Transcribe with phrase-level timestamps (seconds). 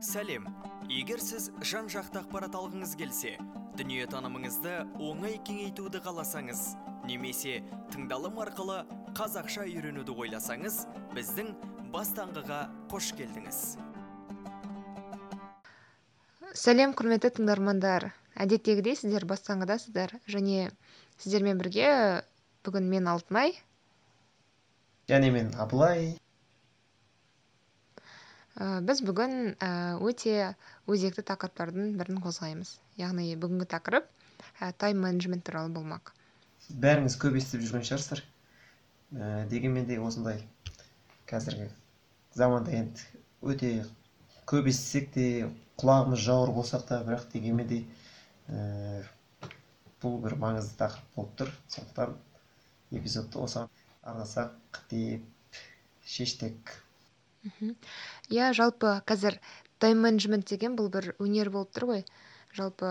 [0.00, 0.46] сәлем.
[0.88, 3.34] Егер сіз жан жақты ақпарат алғыңыз келсе
[3.76, 6.62] дүниетанымыңызды оңай кеңейтуді қаласаңыз
[7.08, 7.58] немесе
[7.92, 8.78] тыңдалым арқылы
[9.18, 10.80] қазақша үйренуді ойласаңыз
[11.12, 11.52] біздің
[11.92, 12.60] бастаңғыға
[12.92, 13.60] қош келдіңіз.
[16.56, 18.08] Сәлем құрметті тыңдармандар.
[18.40, 20.70] Әдеттегідей сіздер бастаңғыдасыздар және
[21.20, 21.92] сіздермен бірге
[22.64, 23.52] бүгін мен алтынай.
[25.12, 26.16] Және мен абылай.
[28.58, 29.70] Біз бүгін ә,
[30.02, 30.54] өте
[30.90, 32.72] өзекті тақырыптардың бірін қозғаймыз.
[32.98, 34.08] Яғни бүгінгі тақырып
[34.78, 36.12] тайм менеджмент туралы болмақ.
[36.82, 38.24] Бәріңіз көп естіп жүрген шығарсыздар.
[39.14, 40.42] Ә, дегенмен де осындай
[41.30, 41.70] қазіргі
[42.34, 43.06] заманда енді
[43.42, 43.70] өте
[44.50, 45.26] көп естісек те
[45.80, 47.80] құлағымыз жауыр болсақ та бірақ дегенмен де
[48.50, 49.02] ә,
[50.02, 51.54] бұл бір маңызды тақырып болып тұр.
[51.70, 52.16] Сондықтан
[52.98, 53.70] эпизодты осыған
[54.02, 55.58] арнасақ деп
[56.04, 56.76] шештік.
[58.28, 59.38] Иә жалпы қазір
[59.80, 62.02] тайм менеджмент деген бұл бір өнер болып тұр ғой.
[62.52, 62.90] Жалпы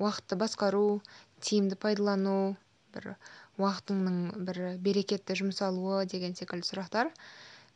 [0.00, 1.02] уақытты басқару
[1.44, 2.56] тиімді пайдалану
[2.94, 3.14] бір
[3.60, 7.12] уақытыңның бір берекетті жұмсалуы деген секілді сұрақтар.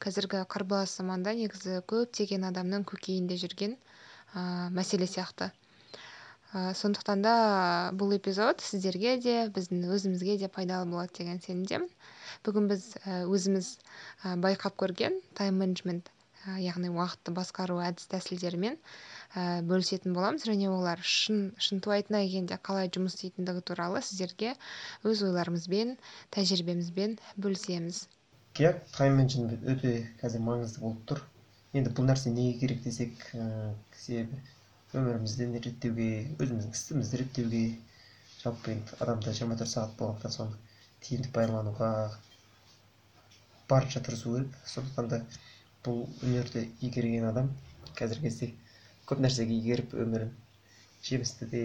[0.00, 5.50] Қазіргі қарбалас заманда негізі көптеген адамның көкейінде жүрген ә, мәселе сияқты.
[6.52, 7.36] Ә, сондықтан да
[7.92, 11.88] бұл эпизод сіздерге де біздің өзімізге де пайдалы болады деген сенімдемін.
[12.44, 13.72] Бүгін біз өзіміз
[14.44, 16.12] байқап көрген тайм менеджмент
[16.62, 18.76] яғни уақытты басқару әдіс тәсілдерімен
[19.70, 20.46] бөлісетін боламыз.
[20.48, 24.52] Және олар шын шынтуайтына келгенде қалай жұмыс істейтіндігі туралы сіздерге
[25.04, 25.96] өз ойларымызбен
[26.36, 28.04] тәжірибемізбен бөлісеміз.
[28.60, 31.24] Иә тайм менеджмент өте қазір маңызды болып тұр?
[31.76, 33.26] Енді бұл нәрсе неге керек десек
[34.00, 34.38] себебі
[34.96, 36.06] өмірімізді реттеуге
[36.38, 37.64] өзіміздің істімізді реттеуге
[38.42, 40.56] жалпы енді адамда жиырма төрт сағат болғандықтан соны
[41.04, 41.90] тиімді пайдалануға
[43.68, 44.56] барынша тырысу керек.
[44.72, 45.20] Сондықтан да
[45.86, 47.52] бұл өнерді игерген адам
[47.98, 48.50] қазіргі кезде
[49.08, 50.32] көп нәрсеге игеріп өмірін
[51.06, 51.62] жемісті де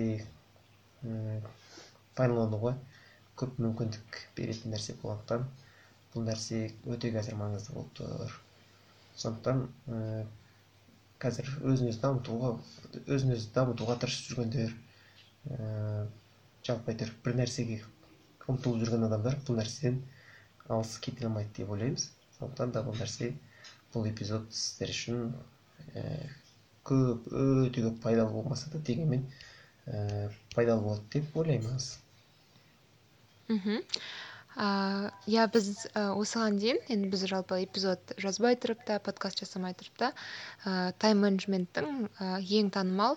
[2.16, 2.76] пайдалануға
[3.42, 5.48] көп мүмкіндік беретін нәрсе болғандықтан
[6.14, 6.62] бұл нәрсе
[6.94, 8.36] өте қазір маңызды болып тұр
[9.24, 9.66] сондықтан
[11.22, 12.52] қазір өзін өзі дамытуға
[13.16, 16.08] өзін өзі дамытуға тырысып жүргендер ә,
[16.68, 17.78] жалпы әйтеуір бір нәрсеге
[18.50, 20.02] ұмтылып жүрген адамдар бұл нәрседен
[20.68, 22.08] алыс кете алмайды деп ойлаймыз
[22.40, 23.32] сондықтан да бұл нәрсе
[23.94, 25.22] бұл эпизод сіздер үшін
[25.96, 26.04] ә,
[26.88, 29.28] көп өте көп пайдалы болмаса да дегенмен
[29.86, 31.94] ә, пайдалы болады деп ойлаймыз.
[33.52, 33.82] Мхм
[35.32, 39.96] иә біз ә, осыған дейін енді біз жалпы эпизод жазбай тұрып та подкаст жасамай тұрып
[40.02, 40.10] та
[40.66, 43.16] ә, тайм менеджменттің ә, ең танымал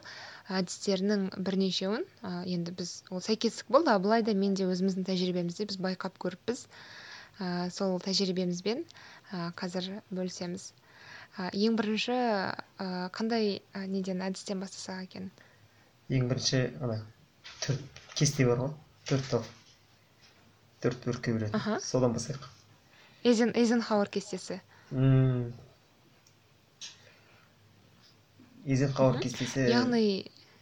[0.48, 5.80] әдістерінің бірнешеуін ә, енді біз ол сәйкестік болды абылай да мен де өзіміздің тәжірибемізде біз
[5.82, 6.68] байқап көріппіз.
[7.42, 8.84] Ә, сол тәжірибемізбен
[9.58, 10.70] қазір бөлісеміз.
[11.50, 12.16] Ең бірінші
[13.16, 13.58] қандай
[13.90, 15.30] неден әдістен бастасақ екен?
[16.10, 17.00] Ең бірінші ана
[17.64, 18.74] төрт кесте бар ғой.
[19.08, 19.48] Төрт топ
[20.84, 22.46] төрт бөлікке бөледі содан бастайық.
[23.24, 24.60] Эйзен эйзенхауэр кестесі.
[28.64, 29.66] Эйзенхауэр кестесі.
[29.72, 30.04] Яғни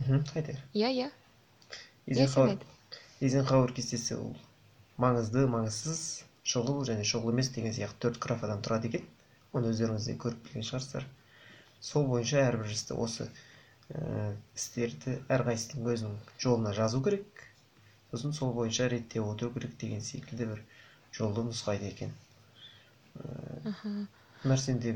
[0.09, 1.11] айта бер иә иә.
[2.09, 4.33] Эйзенхауэр кестесі ол
[5.03, 6.23] маңызды маңызсыз.
[6.43, 9.07] Шұғыл және шұғыл емес деген сияқты төрт графадан тұрады екен.
[9.53, 11.07] Оны өздеріңіз де көріп білген шығарсыздар.
[11.81, 13.29] Сол бойынша әрбір істі осы
[13.91, 17.47] ә, істерді әрқайсысының өзінің жолына жазу керек.
[18.11, 20.63] Сосын сол бойынша реттеп отыру керек деген секілді бір
[21.17, 22.15] жолды нұсқайды екен.
[23.23, 24.07] Ыыы
[24.49, 24.95] нәрсені де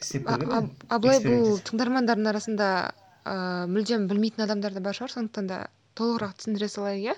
[0.00, 2.70] істеп көрген абылай бұл тыңдармандардың арасында
[3.26, 5.16] ыыы мүлдем білмейтін адамдар да бар шығар.
[5.18, 5.60] Сондықтан да
[5.98, 7.16] толығырақ түсіндіре салайық иә.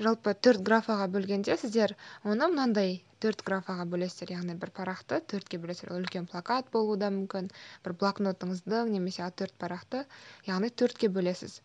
[0.00, 1.92] Жалпы төрт графаға бөлгенде сіздер
[2.24, 4.32] оны мынандай төрт графаға бөлесіздер.
[4.34, 5.92] Яғни бір парақты төртке бөлесіздер.
[5.94, 7.50] Үлкен плакат болуы да мүмкін
[7.84, 10.00] бір блокнотыңыздың немесе а төрт парақты
[10.48, 11.60] яғни төртке бөлесіз.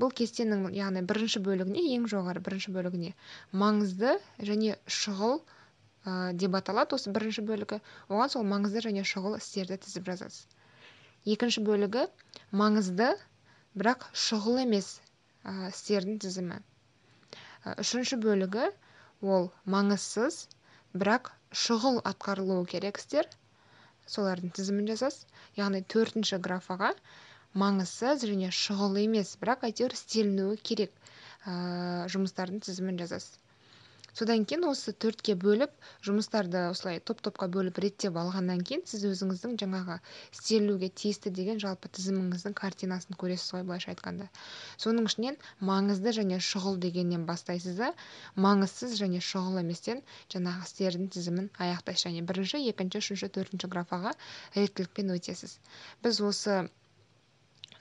[0.00, 3.12] Бұл кестенің яғни бірінші бөлігіне ең жоғары бірінші бөлігіне
[3.62, 4.16] маңызды
[4.50, 7.82] және шұғыл ә, деп аталады осы бірінші бөлігі.
[8.08, 10.48] Оған сол маңызды және шұғыл істерді тізіп жазасыз.
[11.36, 12.08] Екінші бөлігі
[12.62, 13.12] маңызды
[13.78, 14.96] бірақ шұғыл емес
[15.44, 16.62] ә, істердің тізімі.
[17.82, 18.68] Үшінші бөлігі
[19.34, 20.38] ол маңызсыз
[21.02, 21.32] бірақ
[21.64, 23.28] шұғыл атқарылуы керек істер.
[24.08, 25.26] Солардың тізімін жазасыз
[25.60, 26.92] яғни төртінші графаға
[27.62, 30.94] маңызсыз және шұғыл емес бірақ әйтеуір істелінуі керек
[31.44, 33.36] ә, жұмыстардың тізімін жазасыз
[34.16, 35.72] содан кейін осы төртке бөліп
[36.08, 39.98] жұмыстарды осылай топ топқа бөліп реттеп алғаннан кейін сіз өзіңіздің жаңағы
[40.36, 44.30] істелінуге тиісті деген жалпы тізіміңіздің картинасын көресіз ғой былайша айтқанда.
[44.84, 45.38] Соның ішінен
[45.70, 47.92] маңызды және шұғыл дегеннен бастайсыз да
[48.48, 50.02] маңызсыз және шұғыл еместен
[50.34, 54.16] жаңағы істердің тізімін аяқтайсыз және бірінші екінші үшінші төртінші графаға
[54.56, 55.58] реттілікпен өтесіз.
[56.02, 56.62] Біз осы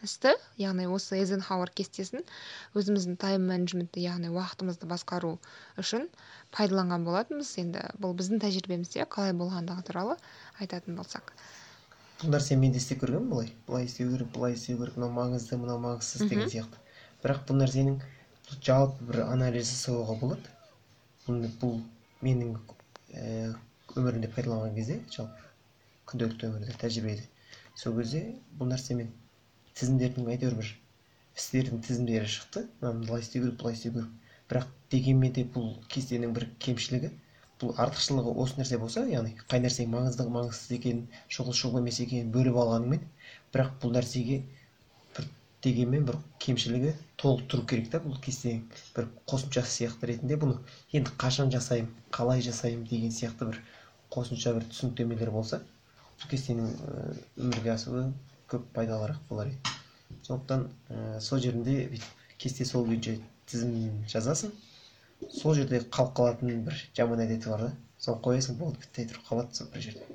[0.06, 2.26] істі яғни осы эйзенхауэр кестесін
[2.78, 5.38] өзіміздің тайм менеджментті яғни уақытымызды басқару
[5.82, 6.06] үшін
[6.56, 7.54] пайдаланған болатынбыз.
[7.62, 10.18] Енді бұл біздің тәжірибемізде қалай болғандығы туралы
[10.62, 11.34] айтатын болсақ.
[12.22, 15.58] Бұл нәрсені мен де істеп көргенмін былай былай істеу керек былай істеу керек мынау маңызды
[15.58, 16.82] мынау маңызсыз деген сияқты.
[17.24, 18.00] Бірақ бұл нәрсенің
[18.62, 20.56] жалпы бір анализ жасауға болады.
[21.28, 21.80] Бұл, бұл
[22.26, 22.56] менің
[23.14, 23.54] ә,
[23.96, 25.46] өмірімде пайдаланған кезде жалпы
[26.10, 27.28] күнделікті өмірде тәжірибеде.
[27.76, 28.24] Сол кезде
[28.58, 29.12] бұл нәрсемен
[29.80, 30.74] тізімдердің әйтеуір бір
[31.38, 32.66] істердің тізімдері шықты.
[32.82, 34.12] Мынаны істеу керек былай істеу керек
[34.52, 37.10] бірақ дегенмен де бұл кестенің бір кемшілігі
[37.62, 41.02] бұл артықшылығы осы нәрсе болса яғни қай нәрсенің маңызды маңызсыз екенін
[41.36, 43.04] шұғыл шұғыл емес екенін бөліп алғанымен
[43.56, 44.38] бірақ бұл нәрсеге
[45.18, 45.28] бір
[45.66, 46.94] дегенмен бір кемшілігі
[47.24, 48.64] толық тұру керек та бұл кестенің
[48.96, 50.62] бір қосымшасы сияқты ретінде бұны
[50.96, 53.60] енді қашан жасаймын қалай жасаймын деген сияқты бір
[54.16, 55.60] қосымша бір түсініктемелер болса
[56.22, 56.72] бұл кестенің
[57.42, 58.06] өмірге асуы
[58.52, 59.74] көп пайдалырақ болар еді.
[60.28, 63.18] Сондықтан ә, сол жерінде бүйтіп кесте сол күйінше
[63.50, 64.54] тізімін жазасың.
[65.34, 67.72] Сол жерде қалып қалатын бір жаман әдеті бар да.
[68.00, 70.08] Соны қоясың болды бітті тұрып қалады сол бір жерде.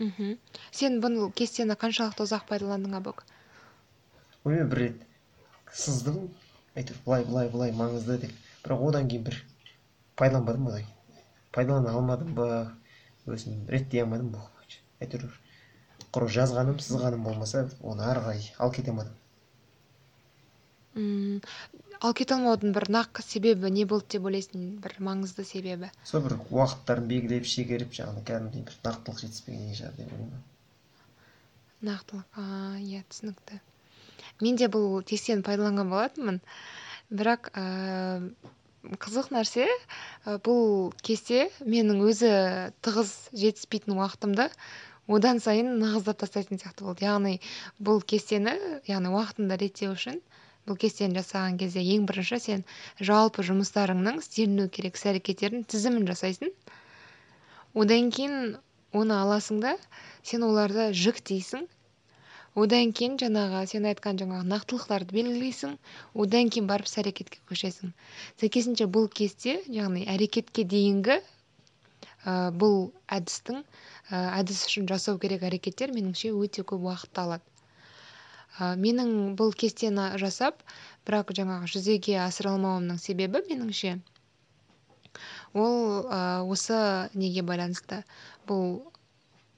[0.00, 0.36] Мхм.
[0.72, 3.24] Сен бұл кестені қаншалықты ұзақ пайдаландың абок?
[4.44, 5.02] Білмеймін бір рет
[5.72, 6.30] сыздым.
[6.74, 8.32] Әйтеуір былай былай былай маңызды деп.
[8.64, 9.36] Бірақ одан кейін бір
[10.16, 10.88] пайдаланбадым одан
[11.52, 12.48] пайдалана алмадым ба?
[13.28, 14.48] Өзім реттей алмадым бұл
[15.04, 15.28] әйтеуір
[16.14, 19.16] құр жазғаным сызғаным болмаса оны ары қарай алып кете алмадым.
[20.98, 21.40] Мм
[22.00, 24.62] алып кете алмаудың бір нақты себебі не болды деп ойлайсың?
[24.84, 25.90] бір маңызды себебі.
[26.10, 30.46] Сол бір уақыттарын белгілеп шегеріп жаңағыдай кәдімгідей бір нақтылық жетіспеген шығар деп ойлаймын.
[31.90, 32.40] Нақтылық
[32.86, 33.60] иә түсінікті.
[34.40, 36.40] Мен де бұл кестені пайдаланған болатынмын.
[37.10, 37.64] Бірақ ә,
[39.00, 39.66] қызық нәрсе
[40.46, 42.30] бұл кесте менің өзі
[42.86, 44.48] тығыз жетіспейтін уақытымды
[45.16, 47.06] одан сайын нығыздап тастайтын сияқты болды.
[47.06, 47.38] Яғни
[47.82, 48.54] бұл кестені
[48.88, 50.20] яғни уақытыңды реттеу үшін
[50.68, 52.64] бұл кестені жасаған кезде ең бірінші сен
[53.10, 56.52] жалпы жұмыстарыңның істеліну керек іс әрекеттердің тізімін жасайсың.
[57.74, 58.56] Одан кейін
[58.92, 59.76] оны аласың да
[60.22, 61.66] сен оларды жіктейсің.
[62.58, 65.76] Одан кейін жаңағы сен айтқан жаңағы нақтылықтарды белгілейсің.
[66.14, 67.92] Одан кейін барып іс әрекетке көшесің.
[68.42, 71.20] Сәйкесінше бұл кесте яғни әрекетке дейінгі
[72.24, 77.44] бұл әдістің ә, әдіс үшін жасау керек әрекеттер меніңше өте көп уақытты алады.
[78.58, 80.60] Ә, менің бұл кестені жасап
[81.08, 83.98] бірақ жаңағы жүзеге асыра алмауымның себебі меніңше
[85.54, 86.06] ол
[86.52, 88.04] осы неге байланысты?
[88.46, 88.82] Бұл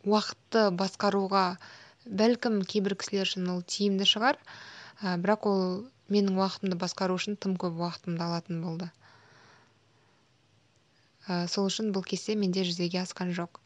[0.08, 1.44] уақытты басқаруға
[2.06, 4.38] бәлкім кейбір кісілер үшін ол тиімді шығар.
[5.03, 5.62] Бірақ ол
[6.15, 8.88] менің уақытымды басқару үшін тым көп уақытымды алатын болды.
[11.26, 13.60] Сол үшін бұл кесте менде жүзеге асқан жоқ.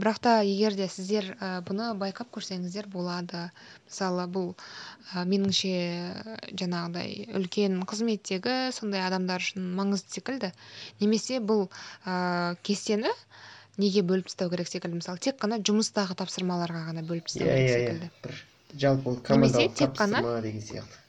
[0.00, 3.50] Бірақ та егер де сіздер ә, бұны байқап көрсеңіздер болады.
[3.84, 4.54] Мысалы бұл
[5.12, 5.72] ә, меніңше
[6.56, 10.52] жаңағыдай үлкен қызметтегі сондай адамдар үшін маңызды секілді.
[11.04, 11.66] Немесе бұл
[12.64, 13.12] кестені
[13.76, 15.02] неге бөліп тастау керек секілді?
[15.02, 18.10] Мысалы тек қана жұмыстағы тапсырмаларға ғана бөліп тастау иә, керек иә, секілді.
[18.24, 18.40] Бір
[18.86, 19.16] жалпы
[19.76, 21.04] тек қана деген сияқты.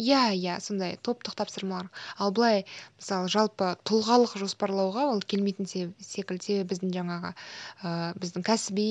[0.00, 1.88] Иә иә сондай топтық тапсырмалар.
[2.18, 2.64] Ал былай
[2.98, 7.90] мысалы жалпы тұлғалық жоспарлауға ол келмейтін секілді себебі біздің жаңағы ә,
[8.22, 8.86] біздің кәсіби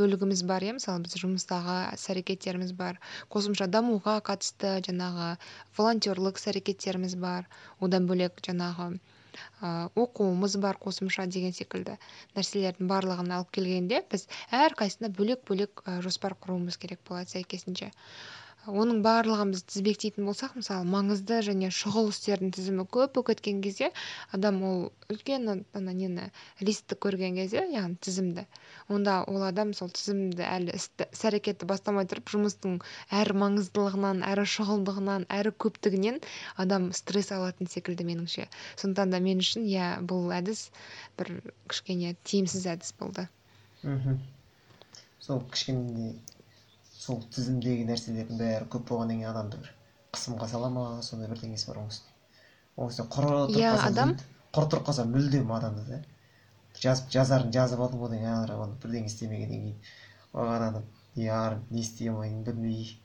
[0.00, 3.00] бөлігіміз бар иә мысалы біз жұмыстағы іс әрекеттеріміз бар
[3.34, 5.34] қосымша дамуға қатысты жаңағы
[5.78, 9.68] волонтерлік іс әрекеттеріміз бар одан бөлек жаңағы ә,
[10.02, 11.98] оқуымыз бар қосымша деген секілді
[12.38, 14.26] нәрселердің барлығын алып келгенде біз
[14.64, 17.92] әрқайсысына бөлек бөлек жоспар құруымыз керек болады сәйкесінше.
[18.66, 23.90] Оның барлығын біз тізбектейтін болсақ мысалы маңызды және шұғыл істердің тізімі көп болып кеткен кезде
[24.36, 24.80] адам ол
[25.12, 26.26] үлкен ана нені
[26.66, 28.46] листті көрген кезде яғни тізімді.
[28.90, 30.88] Онда ол адам сол тізімді әлі іс
[31.30, 32.78] әрекетті бастамай тұрып жұмыстың
[33.20, 36.20] әрі маңыздылығынан әрі шұғылдығынан әрі көптігінен
[36.64, 38.48] адам стресс алатын секілді меніңше.
[38.82, 40.68] Сондықтан да мен үшін иә бұл әдіс
[41.18, 41.36] бір
[41.70, 43.28] кішкене тиімсіз әдіс болды.
[43.82, 44.18] Мхм.
[45.20, 46.14] Сол кішкене
[47.06, 49.72] сол тізімдегі нәрселердің бәрі көп болғаннан кейін адамды бір
[50.16, 52.14] қысымға сала ма сондай бірдеңесі бар оның үстіне
[52.76, 54.14] оның үстіне құр тұрып иә қалса адам?
[54.56, 56.00] құр тұрып қалса мүлдем адамды да.
[56.80, 59.78] Жазып жазарын жазып алдым одан кейін ары қарай бірдеңе істемегеннен кейін
[60.32, 60.84] оған адам
[61.16, 63.00] не ары не істей алмайтынын білмей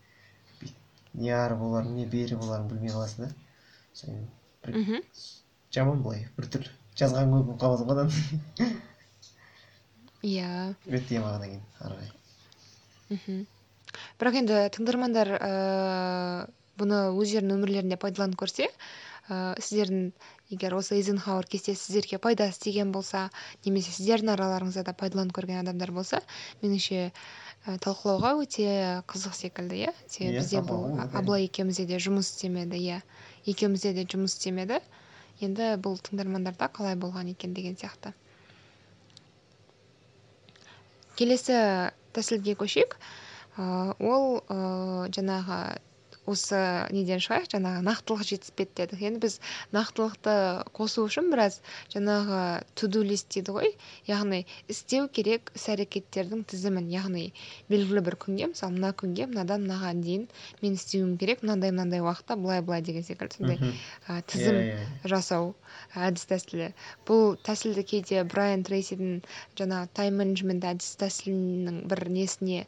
[1.14, 3.32] не ары боларын не бері боларын білмей қаласың да.
[3.94, 4.28] Содан
[4.66, 5.00] бір мхм.
[5.76, 8.10] жаман былай біртүрлі жазған көп болып қалады ғой адам
[10.24, 10.76] иә.
[10.88, 12.12] Реттей алмағаннан кейін ары қарай.
[13.12, 13.42] Мхм.
[14.22, 15.52] Бірақ енді тыңдармандар ә,
[16.82, 20.12] бұны өздерінің өмірлерінде пайдаланып көрсе ә, сіздердің
[20.52, 23.28] егер осы эйзенхауэр кестесі сіздерге пайдасы тиген болса
[23.66, 26.22] немесе сіздердің араларыңызда да пайдаланып көрген адамдар болса
[26.64, 28.68] меніңше ә, талқылауға өте
[29.12, 29.94] қызық секілді иә?
[30.08, 33.02] Себебі Иә, бізде бұл абылай екеумізде де жұмыс істемеді иә?
[33.46, 34.82] Екеумізде де жұмыс істемеді.
[35.42, 38.14] Енді бұл тыңдармандарда қалай болған екен деген сияқты.
[41.18, 41.58] Келесі
[42.16, 42.98] тәсілге көшейік.
[44.00, 44.58] Ол ә,
[45.16, 45.60] жаңағы
[46.30, 46.60] осы
[46.94, 49.02] неден шығайық жаңағы нақтылық жетіспеді дедік.
[49.02, 49.38] Енді біз
[49.74, 50.36] нақтылықты
[50.78, 51.60] қосу үшін біраз
[51.94, 52.42] жаңағы
[52.78, 53.72] туду лист дейді ғой.
[54.08, 57.32] Яғни істеу керек іс әрекеттердің тізімін яғни
[57.72, 60.28] белгілі бір күнге мысалы мына күнге мынадан мынаған дейін
[60.62, 63.58] мен істеуім керек мынандай мынандай уақытта былай былай деген секілді сондай
[64.08, 65.10] ә, тізім Иә, иә.
[65.10, 65.54] жасау
[65.98, 66.72] әдіс тәсілі.
[67.08, 69.22] Бұл тәсілді кейде брайан трейсидің
[69.60, 72.66] жаңағы тайм менеджмент әдіс тәсілінің бір несіне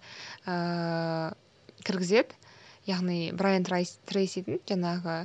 [0.48, 1.34] ыыы
[1.84, 2.36] кіргізеді.
[2.88, 5.18] Яғни брайан трейсидің жаңағы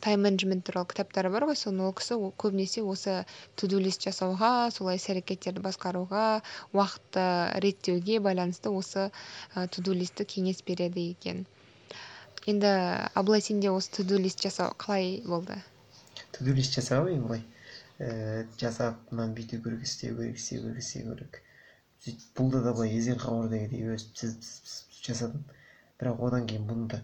[0.00, 1.56] тайм менеджмент туралы кітаптары бар ғой.
[1.58, 3.16] Соны ол кісі көбінесе осы
[3.58, 6.26] туду лист жасауға солай іс әрекеттерді басқаруға
[6.72, 7.24] уақытты
[7.64, 9.10] реттеуге байланысты осы
[9.74, 11.46] туду листті кеңес береді екен.
[12.46, 12.70] Енді
[13.18, 15.58] абылай сенде осы туду лист жасау қалай болды?
[16.32, 17.42] Туду лист жасағанмын мен былай
[17.98, 21.42] ііі жасап мынаны бүйту керек істеу керек істеу керек істеу керек.
[22.02, 25.44] Сөйтіп бұлда да былай өстіп тізіп тізіп тізіп жасадым.
[26.02, 27.00] Бірақ одан кейін бұның да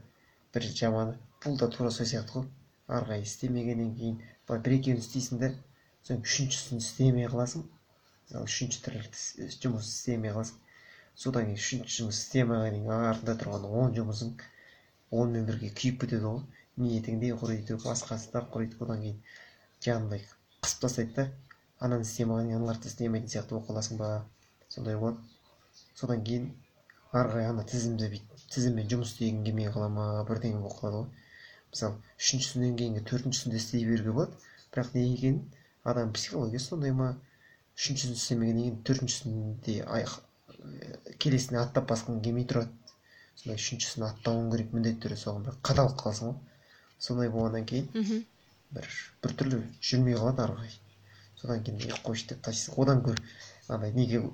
[0.55, 2.47] бір жаманы бұл да тура сол сияқты ғой.
[2.89, 4.17] Ары қарай істемегеннен кейін
[4.49, 5.51] былай бір екеуін істейсің да
[6.03, 7.67] содан үшіншісін істемей қаласың.
[8.29, 10.59] Мысалы үшінші тірлік іс- жұмыс істемей қаласың.
[11.25, 14.33] Содан кейін үшінші жұмыс істемегеннен кейін артында тұрған он жұмысың
[15.21, 16.43] онымен бірге күйіп кетеді ғой.
[16.79, 19.21] Ниетің де құриды басқасы да құриды одан кейін
[19.87, 20.25] жаңағындай
[20.65, 21.29] қысып тастайды да
[21.87, 24.11] ананы істемеген аналарды істемейтін сияқты болып қаласың ба?
[24.69, 25.23] Сондай болады.
[25.95, 26.51] Содан кейін
[27.13, 31.29] ары қарай ана тізімді бүйтіп тізіммен жұмыс істегің келмей қала ма бірдеңе болып қалады ғой.
[31.73, 34.37] Мысалы үшіншісінен кейінгі төртіншісінде істей беруге болады.
[34.75, 35.39] Бірақ неге екенін
[35.85, 37.09] адам психологиясы сондай ма?
[37.79, 40.19] Үшіншісін істемегеннен кейін төртіншісінде аяқ
[41.25, 42.73] келесіне аттап басқың келмей тұрады.
[43.41, 46.39] Сондай үшіншісін аттауың керек міндетті түрде соған бір қадалып қаласың ғой.
[47.09, 48.25] Сондай болғаннан кейін мхм.
[48.75, 48.89] бір
[49.25, 50.75] біртүрлі жүрмей қалады ары қарай.
[51.41, 53.23] Содан кейін е қойшы деп тастайсың одан гөрі
[53.77, 54.25] андай неге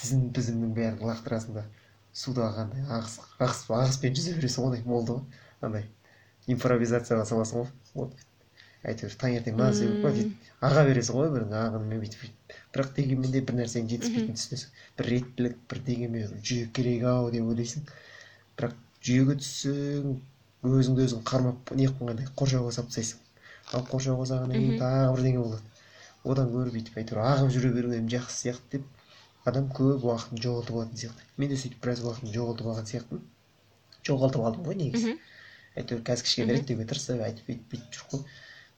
[0.00, 1.64] тізім тізімнің бәрін лақтырасың да?
[2.14, 5.42] Судағы андай ағыс ағыс ағыспен жүзе бересің ғой болды ғой.
[5.66, 5.88] Андай
[6.54, 7.70] импровизацияға саласың ғой.
[7.94, 8.24] Вот.
[8.84, 12.56] Әйтеуір таңертең мынаны істеу керек па аға бересің ғой бір ағынымен бүйтіп бүйтіп.
[12.74, 14.74] Бірақ дегенмен де бір нәрсенің жетіспейтінін түсінесің.
[14.98, 17.86] Бір реттілік бір дегенмен жүйе керек ау деп ойлайсың.
[18.58, 18.76] Бірақ
[19.08, 20.18] жүйеге түссең
[20.68, 23.22] өзіңді өзің қармап не қылғандай қоршауға салып тастайсың.
[23.72, 25.64] Ал қоршауға салғаннан кейін тағы бірдеңе болады.
[26.24, 28.84] Одан гөрі бүйтіп әйтеуір ағып жүре бергенім жақсы сияқты деп
[29.44, 31.26] адам көп уақытын жоғалтып алатын сияқты.
[31.36, 33.24] Мен де сөйтіп біраз уақытын жоғалтып алған сияқтымын.
[34.08, 35.16] Жоғалтып алдым ғой негізі.
[35.74, 38.24] Әйтеуір қазір кішкене реттеуге тырысып әйтіп бүйтіп бүйтіп жүріп қой.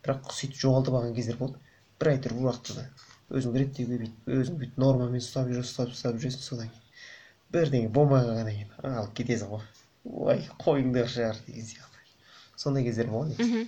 [0.07, 1.61] Бірақ сөйтіп жоғалтып алған кездер болды.
[2.01, 2.87] Бір әйтеуір бір уақытта да
[3.37, 6.83] өзіңді реттеуге бүйтіп өзің бүйтіп нормамен ұстап жүр ұстап ұстап жүресің содан кейін.
[7.55, 9.65] Бірдеңе болмай қалғаннан кейін алып кетесің ғой
[10.07, 12.05] ой қойыңдар шығар деген сияқты.
[12.57, 13.67] Сондай кездер болған негізі.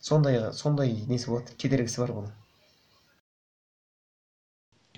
[0.00, 1.56] Сондай сондай несі болады?
[1.58, 2.36] Кедергісі бар бұның.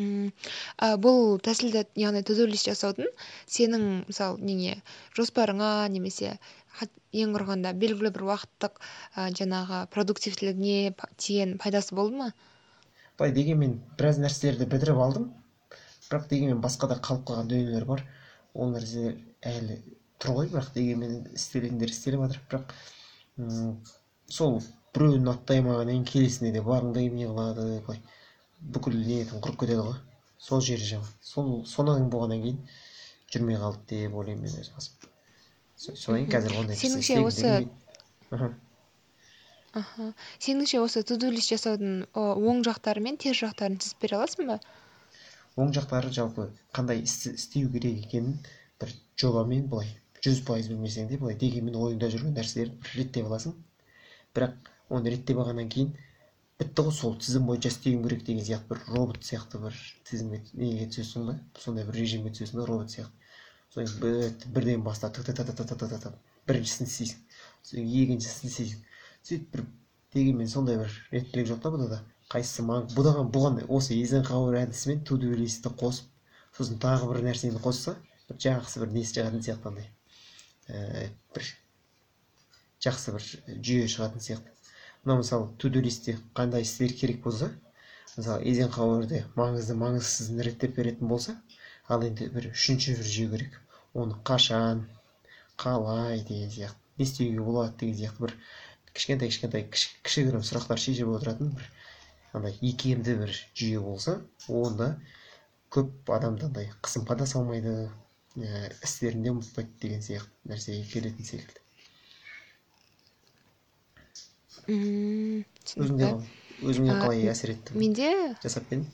[0.01, 0.33] М,
[0.79, 3.11] а, бұл тәсілді яғни лист жасаудың
[3.47, 4.79] сенің мысалы неге
[5.19, 6.39] жоспарыңа немесе
[7.13, 12.29] ең құрығанда белгілі бір уақыттық а, жаңағы продуктивтілігіне па- тиген пайдасы болды ма?
[13.19, 15.29] Былай дегенмен біраз нәрселерді бітіріп алдым.
[16.09, 18.07] Бірақ дегенмен басқа да қалып қалған дүниелер бар.
[18.55, 19.19] Ол нәрселер
[19.53, 19.77] әлі
[20.23, 20.49] тұр ғой.
[20.55, 22.41] Бірақ дегенмен істелетіндер істеліп жатыр.
[22.49, 22.73] Бірақ
[23.45, 23.77] м,
[24.39, 24.63] сол
[24.97, 28.01] біреуін аттай алмағаннан кейін келесіне де барғың да келмей қалады былай.
[28.75, 29.99] Бүкіл ниетің құрып кетеді ғой.
[30.39, 31.09] Сол жері жаман.
[31.23, 32.59] Сол сонан болғаннан кейін
[33.33, 35.09] жүрмей қалды деп ойлаймын мен өз басым.
[35.77, 37.69] Со- содан кейін қазір ондай Сеніңше осы-
[38.31, 38.53] аха.
[40.39, 44.59] Сеніңше осы туду лист жасаудың оң жақтары мен теріс жақтарын тізіп бере аласың ба?
[45.57, 48.39] Оң жақтары жалпы қандай істі істеу керек екенін
[48.81, 49.89] бір жобамен былай
[50.25, 53.55] жүз пайыз білмесең де былай дегенмен ойыңда жүрген нәрселерді реттеп аласың.
[54.35, 55.97] Бірақ оны реттеп алғаннан кейін
[56.63, 59.77] бітті ғой сол тізім бойынша істеуім керек деген сияқты бір робот сияқты бір
[60.09, 63.23] тізімге неге түсесің да сондай бір режимге түсесің да робот сияқты
[63.75, 66.15] содан бірден бастап бірден баста
[66.47, 67.21] біріншісін істейсің
[67.63, 68.81] содан екіншісін істейсің
[69.23, 69.65] сөйтіп бір
[70.15, 72.01] дегенмен сондай бір реттілік жоқ та бұнда да
[72.33, 76.09] қайсысы маң бұдаған бұған осы изенхауэр әдісімен туду листті қосып
[76.57, 77.95] сосын тағы бір нәрсені қосса
[78.29, 79.89] бір жақсы бір несі шығатын сияқты андай
[80.69, 81.49] ііі бір
[82.87, 83.29] жақсы бір
[83.69, 84.57] жүйе шығатын сияқты
[85.05, 87.51] мына мысалы туду листте қандай істер керек болса
[88.17, 91.37] мысалы эйзенхауэрде маңызды маңызсызын реттеп беретін болса
[91.89, 93.57] ал енді бір үшінші бір жүйе керек.
[93.95, 94.85] Оны қашан
[95.63, 98.37] қалай деген сияқты не істеуге болады деген сияқты бір
[98.93, 101.67] кішкентай кішкентай кішігірім сұрақтар шешіп отыратын бір
[102.39, 104.19] андай икемді бір жүйе болса
[104.63, 104.93] онда
[105.77, 111.62] көп адамды андай қысымға да салмайды ә, істерін де ұмытпайды деген сияқты нәрсеге келетін секілді.
[114.69, 115.45] Мм
[116.63, 118.11] өзіңе қалай әсер етті менде?
[118.43, 118.87] Жасап едің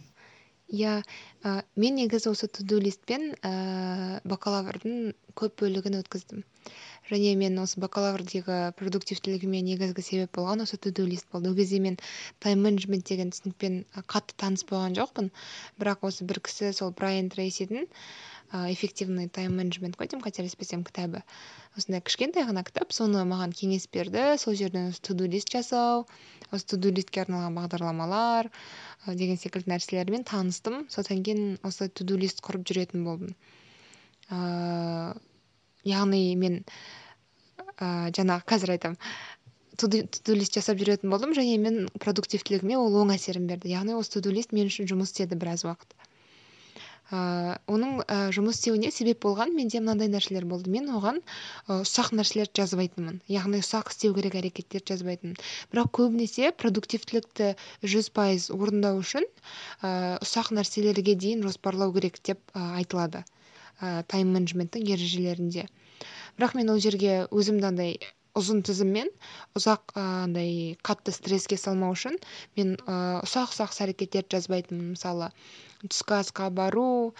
[0.68, 1.00] иә
[1.80, 6.42] мен негізі осы туду листпен ә, бакалаврдың көп бөлігін өткіздім.
[7.08, 11.48] Және мен осы бакалаврдегі продуктивтілігіме негізгі себеп болған осы туду лист болды.
[11.48, 11.96] Ол кезде мен
[12.44, 15.30] тайм менеджмент деген түсінікпен қатты таныс болған жоқпын.
[15.80, 17.88] Бірақ осы бір кісі сол брайан трейсидің
[18.52, 21.20] эффективный тайм менеджмент қой деймін қателеспесем кітабы
[21.76, 26.06] осындай кішкентай ғана кітап соны маған кеңес берді сол жерден туду лист жасау
[26.50, 28.48] осы туду листке арналған бағдарламалар
[29.06, 30.86] деген секілді нәрселермен таныстым.
[30.88, 33.34] Содан кейін осы туду лист құрып жүретін болдым.
[34.32, 35.12] Ыыы
[35.88, 36.62] яғни мен
[37.78, 38.98] ыыы жаңағы қазір айтамын
[39.78, 43.70] туду лист жасап жүретін болдым және мен продуктивтілігіме ол оң әсерін берді.
[43.76, 45.94] Яғни осы туду лист мен үшін жұмыс істеді біраз уақыт.
[47.12, 50.70] Ыыы оның ә, жұмыс істеуіне себеп болған менде мынандай нәрселер болды.
[50.70, 51.22] Мен оған
[51.72, 53.22] ұсақ нәрселерді жазбайтынмын.
[53.32, 55.40] Яғни ұсақ істеу керек әрекеттерді жазбайтынмын.
[55.72, 57.54] Бірақ көбінесе продуктивтілікті
[57.94, 59.24] жүз пайыз орындау үшін
[59.80, 63.24] ә, ұсақ нәрселерге дейін жоспарлау керек деп айтылады
[63.80, 65.68] тайм менеджменттің ережелерінде.
[66.38, 67.98] Бірақ мен ол жерге өзімді андай
[68.38, 69.08] ұзын тізіммен
[69.58, 72.18] ұзақ андай қатты стресске салмау үшін
[72.58, 74.92] мен ұсақ ұсақ іс әрекеттерді жазбайтынмын.
[74.94, 75.30] Мысалы
[75.82, 77.14] түскі асқа бару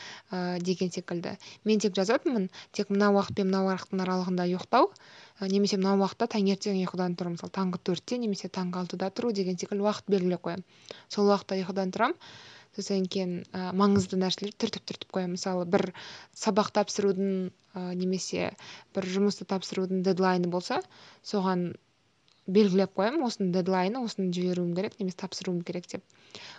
[0.66, 1.36] деген секілді.
[1.64, 4.90] Мен тек жазатынмын тек мына уақыт пен мына уақыттың аралығында ұйықтау
[5.54, 9.86] немесе мына уақытта таңертең ұйқыдан тұру мысалы таңғы төртте немесе таңғы алтыда тұру деген секілді
[9.86, 10.66] уақыт белгілеп қоямын.
[11.08, 12.18] Сол уақытта ұйқыдан тұрамын.
[12.84, 15.90] Содан кейін ә, маңызды нәрселерді түртіп түртіп қоямын мысалы бір
[16.36, 17.32] сабақ тапсырудың
[17.74, 18.52] ә, немесе
[18.96, 20.80] бір жұмысты тапсырудың дедлайны болса
[21.32, 21.72] соған
[22.48, 26.04] белгілеп қоямын осының дедлайны осыны жіберуім керек немесе тапсыруым керек деп.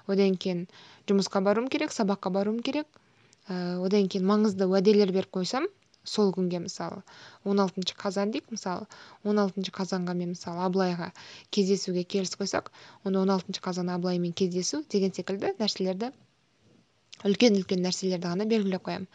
[0.08, 0.68] Одан кейін
[1.10, 2.88] жұмысқа баруым керек сабаққа баруым керек.
[3.50, 5.66] Ә, одан кейін маңызды уәделер беріп қойсам
[6.12, 7.02] сол күнге мысалы
[7.52, 8.88] он алтыншы қазан дейік мысалы
[9.32, 11.10] он алтыншы қазанға мен мысалы абылайға
[11.58, 12.72] кездесуге келісіп қойсақ
[13.04, 16.12] онда он алтыншы қазан абылаймен кездесу деген секілді нәрселерді
[17.28, 19.08] үлкен үлкен нәрселерді ғана белгілеп қоямын.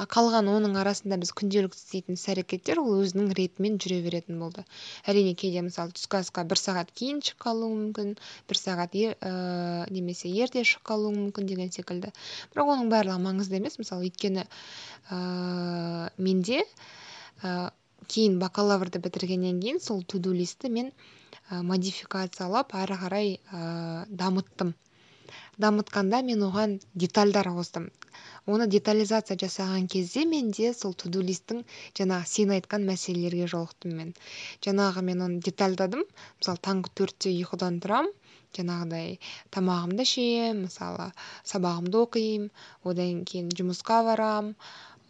[0.00, 4.64] А қалған оның арасында біз күнделікті істейтін іс әрекеттер ол өзінің ретімен жүре беретін болды.
[5.04, 8.14] Әрине кейде мысалы түскі асқа бір сағат кейін шығып қалуым мүмкін
[8.48, 12.14] бір сағат ер, ә, немесе ерте шығып қалуым мүмкін деген секілді.
[12.54, 13.76] Бірақ оның барлығы маңызды емес.
[13.82, 14.46] Мысалы өйткені
[15.12, 16.64] ә, менде
[17.44, 17.70] ә,
[18.08, 20.94] кейін бакалаврды бітіргеннен кейін сол туду листті мен
[21.50, 24.72] ә, модификациялап ары қарай ә, дамыттым.
[25.66, 27.90] Дамытқанда мен оған детальдар қостым
[28.54, 31.60] оны детализация жасаған кезде менде сол туду листтің
[32.00, 34.14] жаңағы сен айтқан мәселелерге жолықтым мен.
[34.66, 36.04] Жаңағы мен оны детальдадым.
[36.40, 38.12] Мысалы таңғы төртте ұйқыдан тұрамын
[38.58, 39.18] жаңағыдай
[39.54, 41.10] тамағымды ішемін мысалы
[41.52, 42.48] сабағымды оқимын
[42.92, 44.56] одан кейін жұмысқа барамын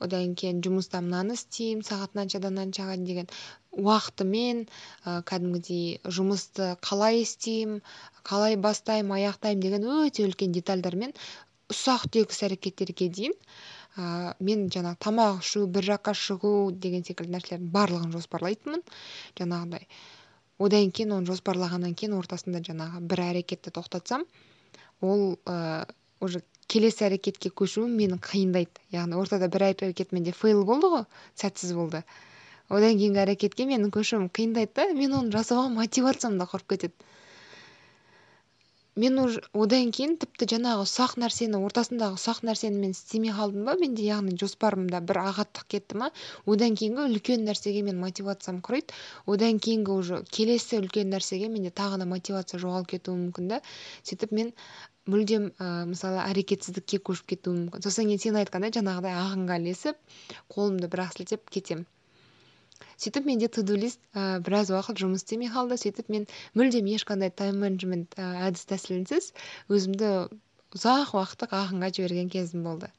[0.04, 3.28] одан кейін жұмыста мынаны істеймін сағат мынаншадан мынаншаға деген
[3.76, 7.82] уақытымен ә, кәдімгідей жұмысты қалай істеймін
[8.26, 11.14] қалай бастаймын аяқтаймын деген өте үлкен детальдармен
[11.70, 13.36] ұсақ түйек іс әрекеттерге дейін
[13.96, 16.54] ә, мен жаңағы тамақ ішу бір жаққа шығу
[16.86, 18.82] деген секілді нәрселердің барлығын жоспарлайтынмын.
[19.38, 19.86] Жаңағыдай
[20.60, 24.26] одан кейін оны жоспарлағаннан кейін ортасында жаңағы бір әрекетті тоқтатсам
[25.00, 25.38] ол
[26.20, 28.82] уже келесі әрекетке көшуім мені қиындайды.
[28.94, 31.06] Яғни ортада бір әрекет менде фейл болды ғой
[31.42, 32.02] сәтсіз болды.
[32.70, 37.10] Одан кейінгі әрекетке менің көшуім қиындайды да мен оны жасауға мотивациям да құрып кетеді.
[39.00, 43.76] Мен уже одан кейін тіпті жаңағы ұсақ нәрсені ортасындағы ұсақ нәрсені мен істемей қалдым ба
[43.80, 46.08] менде яғни жоспарымда бір ағаттық кетті ма
[46.54, 48.98] одан кейінгі үлкен нәрсеге мен мотивациям құриды
[49.30, 53.62] одан кейінгі уже келесі үлкен нәрсеге менде тағы да мотивация жоғалып кетуі мүмкін да.
[54.02, 54.52] Сөйтіп мен
[55.10, 57.86] мүлдем ә, мысалы әрекетсіздікке көшіп кетуім мүмкін.
[57.86, 59.98] Сосын кейін сен айтқандай жаңағыдай ағынға ілесіп
[60.54, 61.88] қолымды бір ақ сілтеп кетемін
[63.00, 65.78] сөйтіп менде туду лист ә, біраз уақыт жұмыс істемей қалды.
[65.80, 66.26] Сөйтіп мен
[66.58, 69.30] мүлдем ешқандай тайм менеджмент ә, әдіс тәсілінсіз
[69.72, 70.10] өзімді
[70.76, 72.90] ұзақ уақыттық ағынға жіберген кезім болды.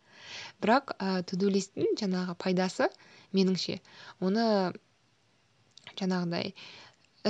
[0.64, 2.90] Бірақ ә, туду листтің жаңағы пайдасы
[3.38, 3.78] меніңше
[4.22, 4.46] оны
[6.00, 6.54] жаңағыдай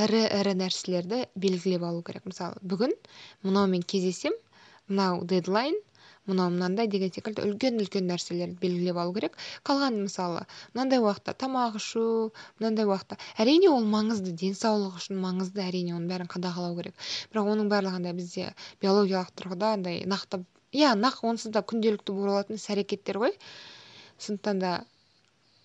[0.05, 2.23] ірі ірі нәрселерді белгілеп алу керек.
[2.27, 2.95] Мысалы бүгін
[3.43, 4.35] мынаумен кездесем
[4.91, 5.79] мынау дедлайн
[6.29, 9.37] мынау мынандай деген секілді үлкен үлкен нәрселерді белгілеп алу керек.
[9.67, 10.43] Қалған мысалы
[10.75, 12.03] мынандай уақытта тамақ ішу
[12.59, 16.95] мынандай уақытта әрине ол маңызды денсаулық үшін маңызды әрине оның бәрін қадағалау керек.
[17.33, 18.51] Бірақ оның барлығы бізде
[18.85, 20.43] биологиялық тұрғыда андай нақты
[20.77, 23.33] иә нақ онсыз да күнделікті болып алатын іс әрекеттер ғой.
[24.21, 24.71] Сондықтан да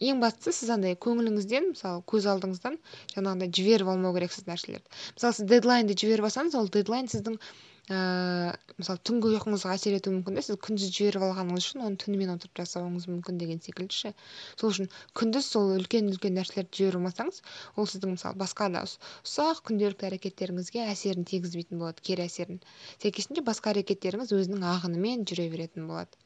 [0.01, 2.81] ең бастысы сіз андай көңіліңізден мысалы көз алдыңыздан
[3.15, 4.89] жаңағыдай жіберіп алмау керексіз нәрселерді.
[5.15, 7.39] Мысалы сіз дедлайнды жіберіп алсаңыз ол дедлайн сіздің
[7.87, 12.33] ыыы мысалы түнгі ұйқыңызға әсер етуі мүмкін да сіз күндіз жіберіп алғаныңыз үшін оны түнімен
[12.33, 14.11] отырып жасауыңыз мүмкін деген секілді ше
[14.59, 17.39] сол үшін күндіз сол үлкен үлкен нәрселерді жіберіп алмасаңыз
[17.79, 22.59] ол сіздің мысалы басқа да ұсақ күнделікті әрекеттеріңізге әсерін тигізбейтін болады кері әсерін.
[23.03, 26.19] Сәйкесінше басқа әрекеттеріңіз өзінің ағынымен жүре беретін болады.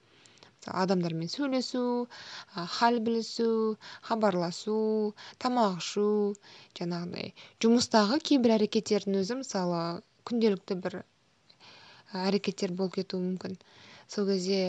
[0.60, 1.84] Мысалы адамдармен сөйлесу
[2.78, 3.76] хал білісу
[4.08, 4.80] хабарласу
[5.44, 6.08] тамақ ішу
[6.80, 7.32] жаңағыдай
[7.64, 9.80] жұмыстағы кейбір әрекеттердің өзі мысалы
[10.28, 11.00] күнделікті бір
[12.12, 13.56] әрекеттер болып кетуі мүмкін.
[14.10, 14.60] Сол кезде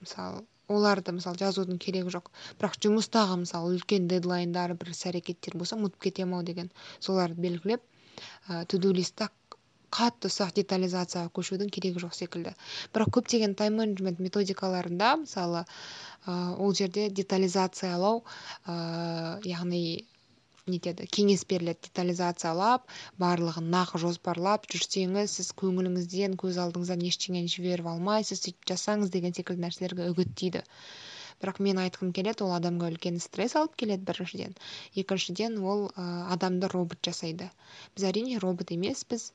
[0.00, 2.30] мысалы оларды мысалы жазудың керегі жоқ.
[2.58, 7.84] Бірақ жұмыстағы мысалы үлкен дедлайндар бір іс әрекеттер болса ұмытып кетемін ау деген соларды белгілеп
[8.72, 9.28] туду листті
[9.96, 12.52] қатты ұсақ детализацияға көшудің керегі жоқ секілді.
[12.92, 15.62] Бірақ көптеген тайм менеджмент методикаларында мысалы
[16.26, 18.24] ол жерде детализациялау
[19.46, 19.82] яғни
[20.72, 28.42] нетеді кеңес беріледі детализациялап барлығын нақ жоспарлап жүрсеңіз сіз көңіліңізден көз алдыңыздан ештеңені жіберіп алмайсыз
[28.42, 30.62] сөйтіп жасаңыз деген секілді нәрселерге үгіттейді.
[31.44, 34.58] Бірақ мен айтқым келеді ол адамға үлкен стресс алып келеді біріншіден.
[35.04, 37.48] Екіншіден ол ә, адамды робот жасайды.
[37.94, 39.28] Біз әрине робот емеспіз.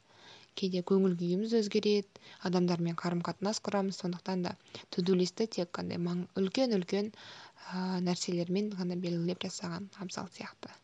[0.59, 4.03] Кейде көңіл күйіміз өзгереді адамдармен қарым қатынас құрамыз.
[4.03, 4.57] Сондықтан да
[4.89, 6.01] туду листті тек қандай
[6.35, 10.75] үлкен үлкен ә, нәрселермен ғана белгілеп жасаған абзал сияқты.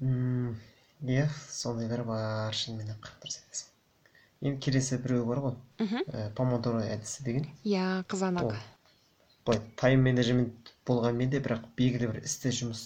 [0.00, 3.72] Иә сондайлар бар шынымен ақ дұрыс айтасың
[4.42, 5.54] енді келесі біреу бар ғой.
[5.80, 6.02] Мхм.
[6.12, 7.46] Ә, помодоро әдісі деген.
[7.64, 8.52] Иә қызанақ.
[9.46, 12.82] Былай тайм менеджмент болғанмен де бірақ белгілі бір істі жұмыс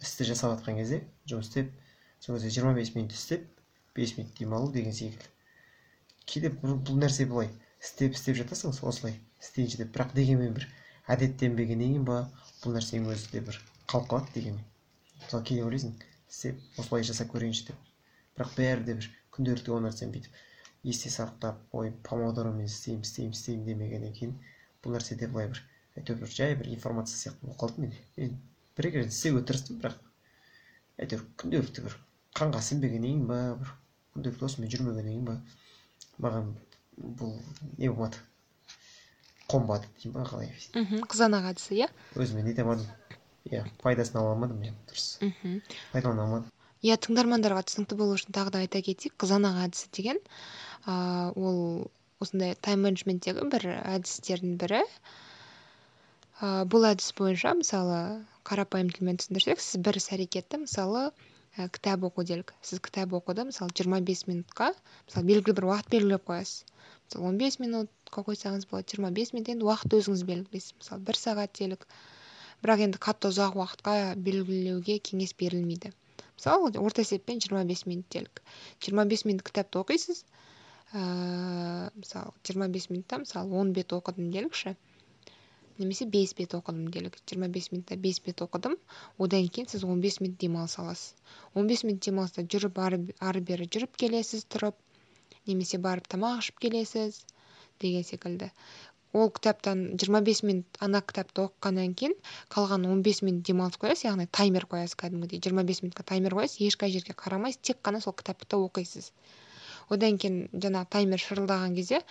[0.00, 1.72] істі жасап жатқан кезде жұмыс істеп
[2.20, 3.44] сол кезде жиырма бес минут істеп
[3.94, 5.28] бес минут демалу деген секілді.
[6.24, 7.50] Кейде бұл, бұл нәрсе былай
[7.82, 9.92] істеп істеп жатасың осылай істейінші деп.
[9.92, 10.68] Бірақ дегенмен бір
[11.10, 12.22] әдеттенбегеннен кейін ба
[12.62, 13.60] бұл нәрсенің өзі де бір
[13.90, 14.64] қалып қалады дегенмен.
[15.22, 15.96] Мысалы кейде ойлайсың
[16.30, 17.78] істеп осылай жасап көрейінші деп.
[18.36, 20.38] Бірақ бәрі де бір күнделікті ол нәрсені бүйтіп
[20.90, 24.36] есте сақтап ой помодоромен істеймін істеймін істеймін демегеннен кейін
[24.84, 25.60] бұл нәрседе былай бір
[25.98, 28.00] әйтеуір бір жай бір информация сияқты болып қалды менде.
[28.16, 28.38] Мен
[28.76, 29.98] бір екі рет істеуге тырыстым бірақ
[31.04, 31.98] әйтеуір күнделікті бір
[32.40, 33.74] қанға сіңбегеннен кейін ба бір
[34.16, 35.36] күнделікті осымен жүрмегеннен кейін ба
[36.24, 36.54] маған
[37.20, 37.36] бұл
[37.76, 38.22] не болмады.
[39.50, 40.52] Қонбады дейін ба қалай.
[40.78, 41.88] Мхм қызанақ әдісі иә?
[42.14, 42.86] Өзіме нете алмадым
[43.48, 45.06] иә пайдасын ала алмадым иә дұрыс.
[45.24, 45.60] Мхм.
[45.92, 46.50] Пайдалана алмадым.
[46.84, 49.16] Иә тыңдармандарға түсінікті болу үшін тағы да айта кетейік.
[49.20, 50.20] Қызанақ әдісі деген
[50.86, 51.58] ыыы ол
[52.24, 54.80] осындай тайм менеджменттегі бір әдістердің бірі.
[56.40, 57.98] Ыыы бұл әдіс бойынша мысалы
[58.48, 61.10] қарапайым тілмен түсіндірсек сіз бір іс әрекетті мысалы
[61.56, 62.54] ә, кітап оқу делік.
[62.64, 64.70] Сіз кітап оқуды мысалы жиырма бес минутқа
[65.08, 66.64] мысалы белгілі бір уақыт белгілеп қоясыз.
[67.08, 70.74] Мысалы он бес минутқа қойсаңыз болады жиырма бес минут енді уақытты өзіңіз белгілейсіз.
[70.80, 71.86] Мысалы бір сағат делік.
[72.64, 73.94] Бірақ енді қатты ұзақ уақытқа
[74.28, 75.92] белгілеуге кеңес берілмейді.
[76.36, 78.42] Мысалы орта есеппен жиырма бес минут делік
[78.84, 80.24] жиырма бес минут кітапты оқисыз
[80.92, 84.74] ыыы мысалы жиырма бес минутта мысалы он бет оқыдым делікші.
[85.78, 87.18] Немесе бес бет оқыдым делік.
[87.30, 88.76] Жиырма бес минутта бес бет оқыдым
[89.18, 91.14] одан кейін сіз он бес минут демалыс аласыз.
[91.54, 94.80] Он бес минут демалыста жүріп ары бері жүріп келесіз тұрып
[95.46, 97.22] немесе барып тамақ ішіп келесіз
[97.80, 98.50] деген секілді.
[99.12, 102.12] Ол кітаптан жиырма бес минут ана кітапты оқығаннан кейін
[102.54, 105.40] қалған он бес минут демалыс қоясыз яғни таймер қоясыз кәдімгідей.
[105.42, 109.10] Жиырма бес минутқа таймер қоясыз ешқай жерге қарамайсыз тек қана сол кітапты оқисыз.
[109.90, 112.04] Одан кейін жаңағы таймер шырылдаған кезде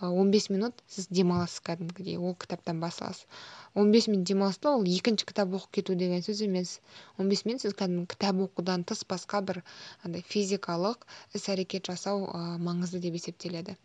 [0.00, 3.26] он бес минут сіз демаласыз кәдімгідей ол кітаптан бас аласыз
[3.74, 6.78] он бес минут демалыста ол екінші кітап оқып кету деген сөз емес.
[7.18, 9.64] Он бес минут сіз кәдімгі кітап оқудан тыс басқа бір
[10.04, 12.24] андай физикалық іс әрекет жасау
[12.62, 13.76] маңызды деп есептеледі.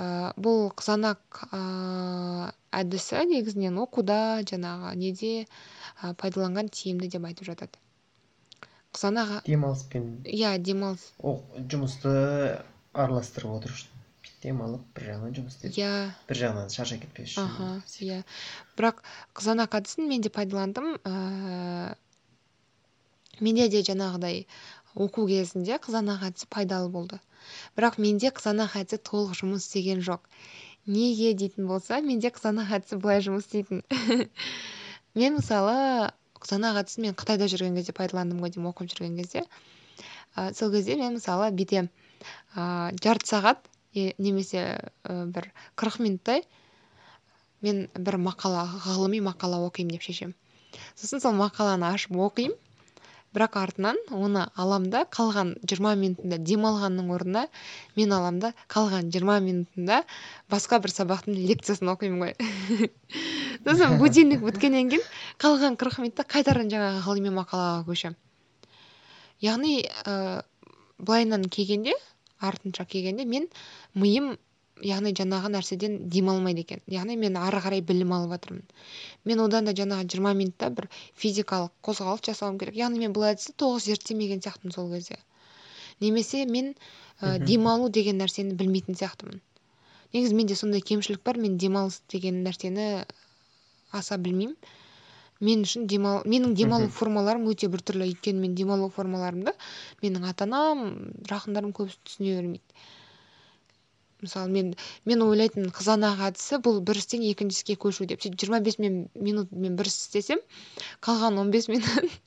[0.00, 1.60] Ә, бұл қызанақ ә,
[2.80, 4.18] әдісі негізінен оқуда
[4.50, 7.80] жаңағы неде ә, пайдаланған тиімді деп айтып жатады.
[8.96, 11.06] Қызанақ демалыспен иә демалыс.
[11.22, 12.12] Жұмысты
[12.92, 14.00] араластырып отыру үшін
[14.42, 15.90] демалып бір жағынан жұмыс істеп иә.
[16.28, 17.68] Бір жағынан шаршап кетпес үшін аха
[18.06, 18.20] иә.
[18.78, 19.02] Бірақ
[19.36, 20.94] қызанақ әдісін мен де пайдаландым.
[21.04, 21.94] Ә,
[23.40, 24.44] менде де жаңағыдай
[24.94, 27.20] оқу кезінде қызанақ әдісі пайдалы болды.
[27.76, 30.24] Бірақ менде қызанақ әдісі толық жұмыс істеген жоқ.
[30.86, 33.84] Неге дейтін болса менде қызанақ әдісі былай жұмыс істейтін.
[35.18, 39.44] Мен мысалы қызанақ әдісін мен қытайда жүрген кезде пайдаландым ғой деймін оқып жүрген кезде.
[40.36, 41.90] Ә, сол кезде мен мысалы бүйтемін
[42.54, 44.62] ә, жарты сағат немесе
[45.04, 46.44] ә, бір қырық минуттай
[47.66, 50.34] мен бір мақала ғылыми мақала оқимын деп шешемін.
[50.96, 52.56] Сосын сол мақаланы ашып оқимын.
[53.34, 57.44] Бірақ артынан оны алам да қалған жиырма минутында демалғанның орнына
[57.96, 60.02] мен алам да қалған жиырма минутында
[60.50, 62.90] басқа бір сабақтың лекциясын оқимын ғой.
[63.64, 65.06] Сосын будильник біткеннен кейін
[65.42, 68.18] қалған қырық минутта қайтадан жаңағы ғылыми мақалаға көшемін.
[69.40, 70.42] Яғни ә,
[70.98, 71.94] былайынан келгенде
[72.40, 73.46] артынша келгенде мен
[73.94, 74.34] миым
[74.86, 76.80] яғни жаңағы нәрседен демалмайды екен.
[76.90, 78.64] Яғни мен ары қарай білім алып жатырмын.
[79.24, 80.88] Мен одан да жаңағы жиырма минутта бір
[81.20, 82.76] физикалық қозғалыс жасауым керек.
[82.80, 85.20] Яғни мен бұл әдісті толық зерттемеген сияқтымын сол кезде.
[86.00, 86.74] Немесе мен
[87.20, 89.40] ә, демалу деген нәрсені білмейтін сияқтымын.
[90.14, 91.38] Негізі менде сондай кемшілік бар.
[91.38, 93.04] Мен демалыс деген нәрсені
[93.92, 94.56] аса білмеймін.
[95.40, 99.54] Мен үшін демал менің демалу формаларым өте біртүрлі өйткені мен демалу формаларымды
[100.02, 100.82] менің ата анам
[101.30, 102.82] жақындарым көбісі түсіне бермейді.
[104.24, 104.72] Мысалы мен
[105.10, 108.22] мен ойлайтынмын қызанақ әдісі бұл бір істен екінші көшу деп.
[108.24, 110.42] Сөйтіп жиырма бес минут мен бір іс істесем
[111.06, 112.20] қалған он бес минут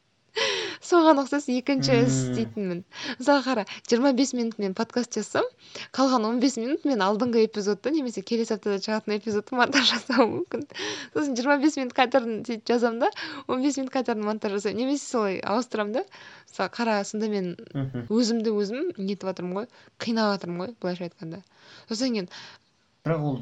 [0.84, 2.84] соған ұқсас екінші іс істейтінмін
[3.20, 3.64] мысалы қара.
[3.90, 5.46] жиырма бес минут мен подкаст жазсам
[5.96, 10.66] қалған он бес минут мен алдыңғы эпизодты немесе келесі аптада шығатын эпизодты монтаж жасауым мүмкін.
[11.14, 13.12] Сосын жиырма бес минут қайтадан сөйтіп жазамын да
[13.48, 14.84] он бес минут қайтадан монтаж жасаймын.
[14.84, 16.06] Немесе солай ауыстырамын да
[16.52, 17.56] мысалы қара сонда мен
[18.10, 19.68] өзімді өзім нетіп жатырмын ғой
[20.04, 21.44] қинап жатырмын ғой былайша айтқанда.
[21.88, 22.30] Содан кейін
[23.08, 23.40] бірақ ол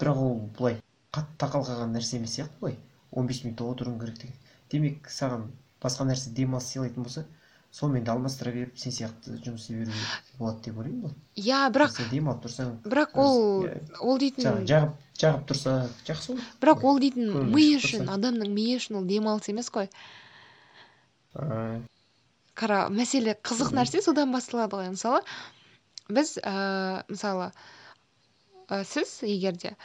[0.00, 2.76] бірақ ол былай қатты тақал қалған нәрсе емес сияқты ғой.
[3.12, 4.36] он бес минут отыруың керек деген.
[4.70, 5.46] Демек саған
[5.86, 7.24] басқа нәрсе демалыс сыйлайтын болса
[7.76, 10.04] сонымен де алмастыра беріп сен сияқты жұмыс істей беруге
[10.38, 11.16] болады деп ойлаймын ғой.
[11.42, 13.66] Иә бірақ сен демалып тұрсаң бірақ ол
[14.00, 15.74] ол дейтін жағып жағып тұрса
[16.08, 16.46] жақсы ғой.
[16.62, 19.90] Бірақ ол дейтін ми үшін адамның миы үшін ол демалыс емес қой.
[22.56, 24.90] Қара мәселе қызық нәрсе содан басталады ғой.
[24.94, 25.20] Мысалы
[26.08, 27.50] біз ә, мысалы
[28.70, 29.76] ә, сіз егер де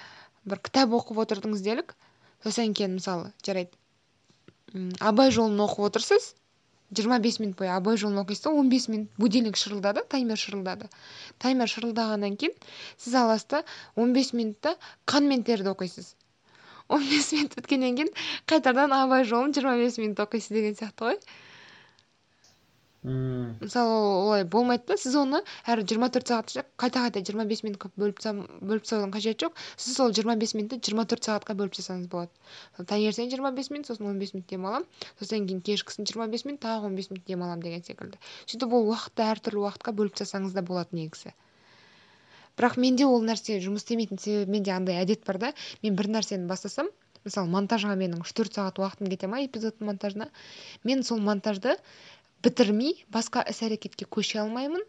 [0.45, 1.95] бір кітап оқып отырдыңыз делік
[2.45, 3.75] сосын кейін мысалы жарайды
[4.99, 6.27] абай жолын оқып отырсыз?
[6.95, 9.09] Жиырма бес минут бойы абай жолын оқисыз да он бес минут.
[9.17, 10.89] Будильник шырылдады таймер шырылдады.
[11.39, 12.55] Таймер шырылдағаннан кейін
[12.97, 13.63] сіз аласыз да
[13.95, 16.15] он бес минутта қан мен терді оқисыз.
[16.87, 18.11] Он бес минут өткеннен кейін
[18.47, 21.19] қайтадан абай жолын жиырма бес минут оқисыз деген сияқты ғой.
[23.03, 25.39] Мм мысалы олай болмайды да сіз оны
[25.73, 28.21] әр жиырма төрт сағат қайта қайта жиырма бес минутқа бөліп
[28.61, 32.85] бөліп тастаудың қажеті жоқ сіз сол жиырма бес минутты жиырма төрт сағатқа бөліп тастасаңыз болады
[32.93, 34.85] таңертең жиырма бес минут сосын он бес минут демаламын
[35.17, 38.93] содан кейін кешкісін жиырма бес минут тағы он бес минут демаламын деген секілді сөйтіп ол
[38.93, 41.33] уақытты әртүрлі уақытқа бөліп тастасаңыз да болады негізі
[42.59, 45.53] бірақ менде ол нәрсе жұмыс істемейтін себебі менде андай әдет бар да.
[45.81, 46.93] мен бір нәрсені бастасам
[47.25, 50.27] мысалы монтажға менің үш төрт сағат уақытым кете ма эпизодтың монтажына
[50.89, 51.75] мен сол монтажды
[52.43, 54.83] бітірмей басқа іс әрекетке көше алмаймын.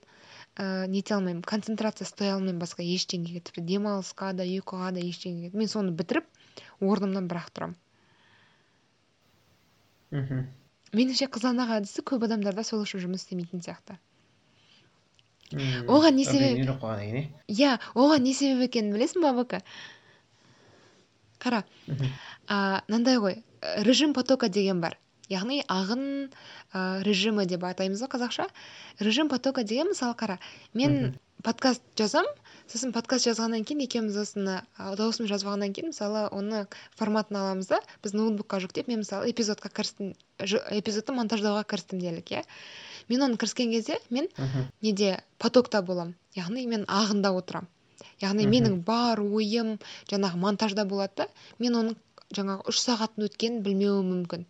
[0.57, 1.45] Ә, нете алмаймын.
[1.49, 3.41] Концентрация ұстай алмаймын басқа ештеңеге.
[3.45, 5.53] Тіпті демалысқа да ұйқыға да ештеңеге.
[5.57, 6.29] Мен соны бітіріп
[6.81, 7.79] орнымнан бірақ тұрамын.
[10.13, 10.47] Мхм.
[10.93, 13.97] Меніңше қызанақ әдісі көп адамдарда сол үшін жұмыс істемейтін сияқты.
[15.53, 16.61] Оған не себеп?
[17.49, 19.63] иә оған не себеп екенін білесің ба бака
[21.43, 21.63] қара.
[22.49, 23.43] Мынандай ғой.
[23.89, 24.99] Режим потока деген бар.
[25.33, 28.47] Яғни ағын ә, режимі деп атаймыз ғой қазақша.
[29.01, 30.39] Режим потока деген мысалы қара.
[30.75, 32.27] Мен подкаст жазам
[32.71, 36.67] сосын подкаст жазғаннан кейін екеуміз осыны дауысым жазып алғаннан кейін мысалы оны
[36.99, 37.81] форматын аламыз да.
[38.05, 42.45] Біз ноутбукқа жүктеп мен мысалы эпизодқа кірістім эпизодты монтаждауға кірістім делік иә.
[43.09, 44.29] Мен оны кіріскен кезде мен
[44.81, 47.71] неде потокта боламын яғни мен ағында отырамын
[48.23, 49.77] яғни менің бар ойым
[50.11, 51.97] жаңағы монтажда болады да мен оның
[52.37, 54.47] жаңағы үш сағаттың өткенін білмеуім мүмкін.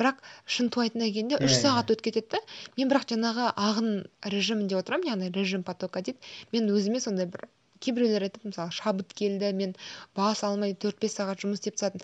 [0.00, 0.24] Бірақ
[0.56, 2.42] шынтуайтына келгенде үш сағат өтіп кетеді да
[2.80, 3.92] мен бірақ жаңағы ағын
[4.36, 6.18] режимінде отырамын яғни режим потока дейді
[6.56, 7.48] мен өзіме сондай бір
[7.84, 9.74] кейбіреулер айтады мысалы шабыт келді мен
[10.18, 12.02] бас алмай төрт бес сағат жұмыс істеп тастадым.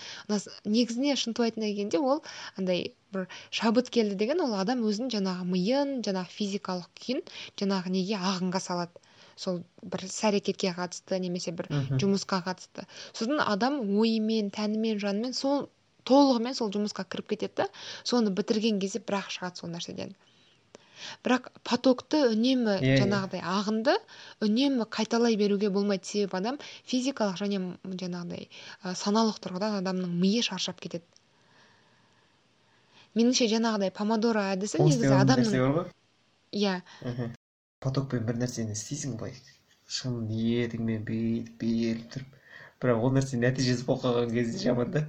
[0.65, 2.23] Негізіне шынтуайтына келгенде ол
[2.59, 7.25] андай бір шабыт келді деген ол адам өзінің жаңағы миын жаңағы физикалық күйін
[7.63, 9.03] жаңағы неге ағынға салады.
[9.37, 11.67] Сол бір іс әрекетке қатысты немесе бір
[11.99, 12.87] жұмысқа қатысты.
[13.13, 15.67] Сосын адам ойымен тәнімен жанымен сол
[16.09, 17.67] толығымен сол жұмысқа кіріп кетеді да
[18.05, 20.15] соны бітірген кезде бірақ шығады сол нәрседен.
[21.25, 23.01] Бірақ потокты үнемі yeah, иә, иә.
[23.03, 23.97] жаңағыдай ағынды
[24.45, 30.81] үнемі қайталай беруге болмайды себебі адам физикалық және жаңағыдай ә, саналық тұрғыдан адамның миы шаршап
[30.81, 31.05] кетеді.
[33.19, 35.91] Меніңше жаңағыдай помодоро әдісі негізі адамның
[36.55, 36.79] иә.
[37.85, 39.35] Потокпен бір нәрсені істейсің былай
[39.91, 42.39] шын ниетіңмен бүйтіп беріліп тұрып.
[42.81, 45.05] Бірақ ол нәрсе нәтижесі болып қалған кезде жаман да.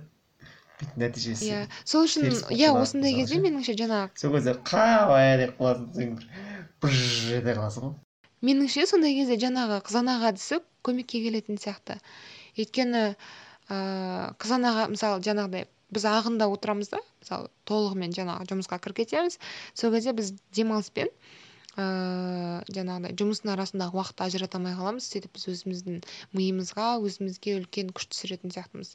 [0.99, 1.47] Нәтижесі.
[1.49, 6.25] Иә сол үшін иә осындай кезде меніңше жаңағы сол кезде қалай деп қаласың сен бір
[6.83, 6.99] быж
[7.37, 7.93] ете қаласың ғой.
[8.45, 11.97] Меніңше сондай кезде жаңағы қызанақ әдісі көмекке келетін сияқты.
[12.59, 13.05] Өйткені
[13.71, 19.39] ыыы қызанақ мысалы жаңағыдай біз ағында отырамыз да мысалы толығымен жаңағы жұмысқа кіріп кетеміз.
[19.73, 21.09] Сол кезде біз демалыспен
[21.75, 25.07] ыыы жаңағыдай жұмыстың арасындағы уақытты ажырата алмай қаламыз.
[25.11, 25.97] Сөйтіп біз өзіміздің
[26.37, 28.93] миымызға өзімізге үлкен күш түсіретін сияқтымыз.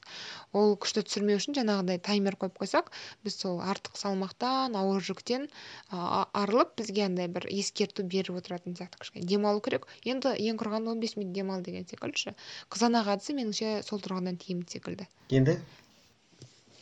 [0.57, 2.89] Ол күшті түсірмеу үшін жаңағыдай таймер қойып қойсақ
[3.25, 5.45] біз сол артық салмақтан ауыр жүктен
[5.91, 9.85] арылып бізге андай бір ескерту беріп отыратын сияқты кішкене демалу керек.
[10.01, 12.35] Енді ең құрығанда он бес минут демал деген секілді ше
[12.73, 15.07] қызанақ әдісі меніңше сол тұрғыдан тиімді секілді.
[15.29, 15.59] Енді?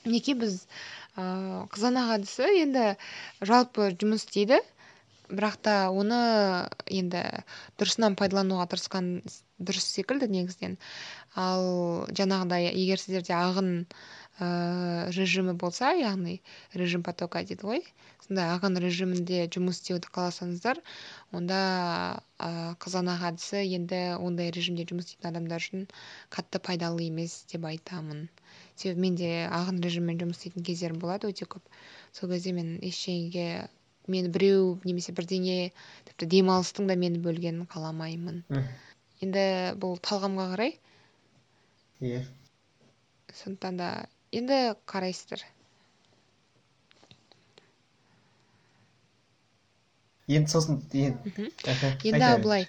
[0.08, 0.62] Неке біз
[1.20, 2.86] ыыы қызанақ әдісі енді
[3.44, 4.64] жалпы жұмыс істейді.
[5.30, 6.20] Бірақ та оны
[6.90, 7.24] енді
[7.80, 9.10] дұрысынан пайдалануға тырысқан
[9.60, 10.78] дұрыс секілді негізінен
[11.38, 11.66] ал
[12.18, 13.72] жаңағыдай егер сіздерде ағын
[14.40, 16.40] ыыы режимі болса яғни
[16.82, 17.82] режим потока дейді ғой
[18.26, 20.80] сондай ағын режимінде жұмыс істеуді қаласаңыздар
[21.36, 21.60] онда
[22.48, 25.88] ыыы қызанақ әдісі енді ондай режимде жұмыс істейтін адамдар үшін
[26.36, 28.30] қатты пайдалы емес деп айтамын.
[28.76, 31.66] Себебі менде ағын режиммен жұмыс істейтін кездерім болады өте көп.
[32.16, 33.68] Сол кезде мен ештеңеге
[34.12, 35.72] мені біреу немесе бірдеңе
[36.10, 38.44] тіпті демалыстың да мені бөлгенін қаламаймын.
[39.24, 39.46] Енді
[39.82, 40.76] бұл талғамға қарай.
[42.02, 42.24] Иә.
[43.36, 43.90] Сондықтан да
[44.32, 45.44] енді қарайсыздар.
[50.30, 51.50] Енді сосын енді.
[52.06, 52.68] Енді былай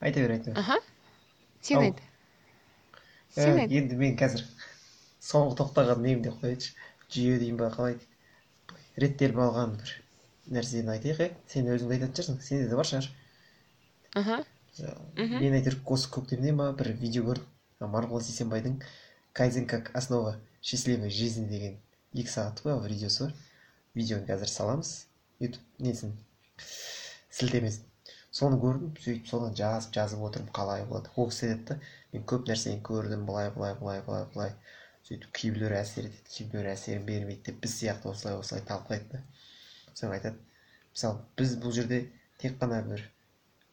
[0.00, 0.58] айта бер айта бер.
[0.58, 0.78] Аха.
[1.60, 2.02] Сен айт.
[3.34, 3.72] Сен айт.
[3.72, 4.44] енді мен қазір
[5.28, 6.76] соңғы тоқтаған немде қояйыншы.
[7.10, 7.98] Жүйе дейін ба қалай?
[9.02, 9.94] Реттеліп алған бір.
[10.54, 13.08] Нәрсені айтайық иә сен өзің айтатын шығарсың сенде де бар шығар
[14.20, 14.38] аха.
[15.16, 17.90] Мен әйтеуір осы көктемде ма бір видео көрдім.
[17.94, 18.78] Марғұлан сейсенбайдың
[19.38, 21.76] кайдзен как основа счастливой жизни деген
[22.14, 23.34] екі сағаттық па видеосы бар.
[23.94, 24.92] Видеоны қазір саламыз.
[25.40, 26.16] Ютуб несін
[27.30, 27.84] сілтемесін.
[28.38, 31.10] Соны көрдім сөйтіп соны жазып жазып отырмын қалай болады.
[31.16, 31.78] Ол кісі айтады да
[32.12, 34.52] мен көп нәрсені көрдім былай былай былай былай былай
[35.08, 39.22] сөйтіп кейбіреулер әсер етеді кейбіреулер әсерін бермейді деп біз сияқты осылай осылай талқылайды да.
[39.98, 40.38] Сосын айтады.
[40.94, 42.04] Мысалы біз бұл жерде
[42.38, 43.02] тек қана бір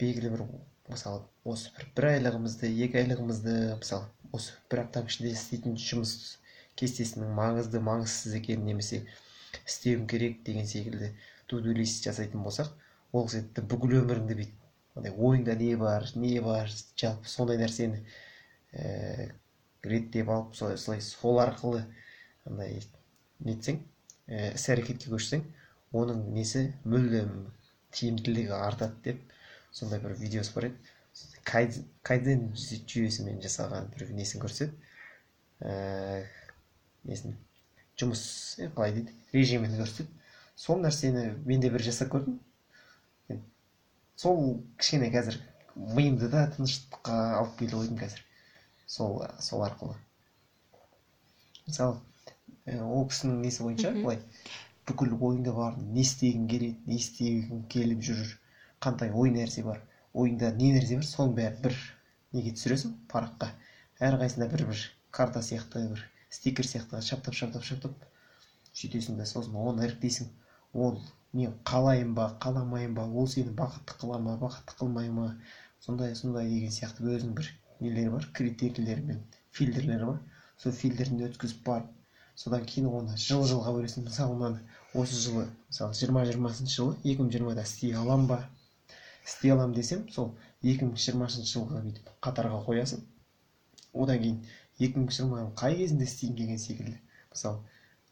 [0.01, 0.43] белгілі бір
[0.89, 6.15] мысалы осы бір бір айлығымызды екі айлығымызды мысалы осы бір аптаның ішінде істейтін жұмыс
[6.79, 9.03] кестесінің маңызды маңызсыз екенін немесе
[9.61, 11.13] істеуім керек деген секілді
[11.47, 12.73] туду лист жасайтын болсақ
[13.13, 18.01] ол кісі бүкіл өміріңді бүйтіп андай ойыңда не бар не бар жалпы сондай нәрсені
[18.75, 19.29] ііі
[19.85, 21.85] реттеп алып солай сол арқылы
[22.49, 22.81] андай
[23.45, 23.79] нетсең
[24.27, 25.45] іс әрекетке көшсең
[25.93, 26.65] оның несі?
[26.85, 27.51] мүлдем
[27.95, 29.35] тиімділігі артады деп
[29.71, 31.83] сондай бір видеосы бар еді.
[32.03, 34.73] Кайдзен жүйесімен жасаған бір несін көрсетеді
[35.61, 37.37] ііі несін?
[37.99, 38.23] Жұмыс
[38.75, 39.13] қалай дейді?
[39.33, 40.11] Режимін көрсетеді
[40.55, 42.39] сол нәрсені мен де бір жасап көрдім.
[44.15, 45.37] Сол кішкене қазір
[45.75, 48.21] миымды да тыныштыққа алып келді қойдым қазір.
[48.87, 49.95] Сол сол арқылы.
[51.67, 54.21] Мысалы ол кісінің несі бойынша былай.
[54.89, 58.33] Бүкіл ойыңда бар не істегің келеді не істегің келіп жүр
[58.85, 59.79] қандай ой нәрсе бар
[60.13, 61.77] ойыңда не нәрсе бар соның бәрін бір
[62.35, 62.93] неге түсіресің?
[63.11, 63.49] Параққа.
[64.07, 64.83] Әрқайсысында бір бір
[65.17, 66.03] карта сияқты бір
[66.37, 68.05] стикер сияқты шаптап шаптап шаптап
[68.81, 70.29] сөйтесің да сосын оны іріктейсің.
[70.73, 70.99] Ол
[71.33, 75.29] мен қалайын ба қаламайын ба ол сені бақытты қыла ма бақытты қылмай ма?
[75.79, 80.21] Сондай сондай деген сияқты өзінің бір нелері бар критерийлері мен фильтрлері бар.
[80.57, 81.94] Сол фильтрден өткізіп барып
[82.35, 84.61] содан кейін оны жыл жылға бөлесің мысалы мынаны
[85.01, 88.39] осы жылы мысалы жиырма жиырмасыншы жылы екі мың жиырмада істей аламын ба?
[89.25, 93.05] Істей аламын десем сол екі мың жиырмасыншы жылға бүйтіп қатарға қоясың.
[93.93, 94.41] Одан кейін
[94.79, 96.97] екі мың жиырманың қай кезінде істеймін деген секілді.
[97.31, 97.61] Мысалы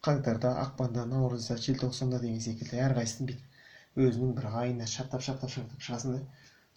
[0.08, 6.18] қаңтарда ақпанда наурызда желтоқсанда деген секілді әрқайсысын бүйтіп өзінің бір айына шаптап шаптап шаптап шығасың
[6.18, 6.24] да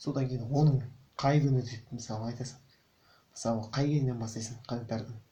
[0.05, 0.83] содан кейін оның
[1.23, 2.59] қай күні деп мысалы айтасың.
[3.33, 5.26] Мысалы қай кезінен бастайсың қаңтардың?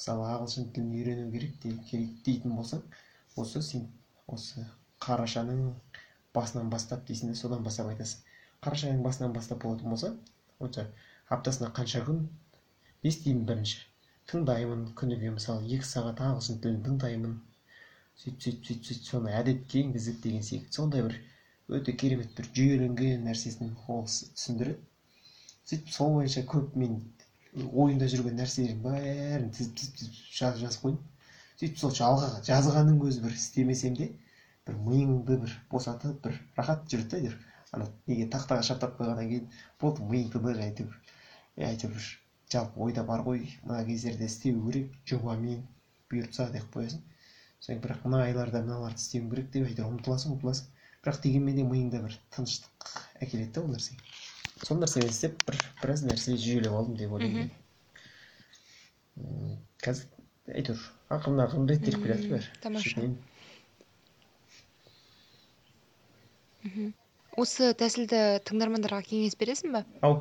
[0.00, 1.56] Мысалы ағылшын тілін үйрену керек
[1.90, 2.84] керек дейтін болсаң
[3.42, 3.82] осы сен
[4.34, 4.62] осы
[5.04, 5.58] қарашаның
[6.36, 8.22] басынан бастап дейсің де содан бастап айтасың.
[8.64, 10.10] Қараша басынан бастап болатын болса
[10.66, 10.86] онша
[11.36, 12.22] аптасына қанша күн?
[13.04, 13.82] Не істеймін бірінші.
[14.32, 17.36] Тыңдаймын күніге мысалы екі сағат ағылшын тілін тыңдаймын.
[18.24, 20.76] Сөйтіп сөйтіп сөйтіп сөйтіп соны әдетке енгізіп деген секілді.
[20.80, 21.18] Сондай бір
[21.76, 24.80] өте керемет бір жүйеленген нәрсесін ол түсіндіреді.
[25.68, 27.00] Сөйтіп сол бойынша көп мен
[27.58, 31.00] ойымда жүрген нәрселердің бәрін тізіп тізіп тізіп жазып жазып қойдым
[31.60, 34.06] сөйтіп сол жалға жазғанның өзі бір істемесем де
[34.68, 37.36] бір миыңды бір босатып бір рахат жүреді да әйтеуір.
[37.74, 39.50] Ана неге тақтаға шаптап қойғаннан кейін
[39.82, 40.96] болды миың тыныш әйтеуір
[41.70, 42.08] әйтеуір бір
[42.54, 45.60] жалпы ойда бар ғой мына кездерде істеу керек жобамен
[46.10, 47.02] бұйыртса деп қоясың.
[47.60, 50.72] Содан бірақ мына айларда мыналарды істеуім керек деп әйтеуір ұмтыласың ұмтыласың.
[51.04, 52.96] Бірақ дегенмен де миыңда бір тыныштық
[53.26, 53.96] әкеледі да ол нәрсе
[54.66, 57.50] сол нәрсені істеп бір біраз нәрсе жүйелеп алдым деп ойлаймын
[59.84, 60.06] қазір
[60.60, 60.86] әйтеуір
[61.16, 63.06] ақырын ақырын реттеліп келе жатыр бәрі тамаша
[67.40, 70.18] осы тәсілді тыңдармандарға кеңес бересің ба ау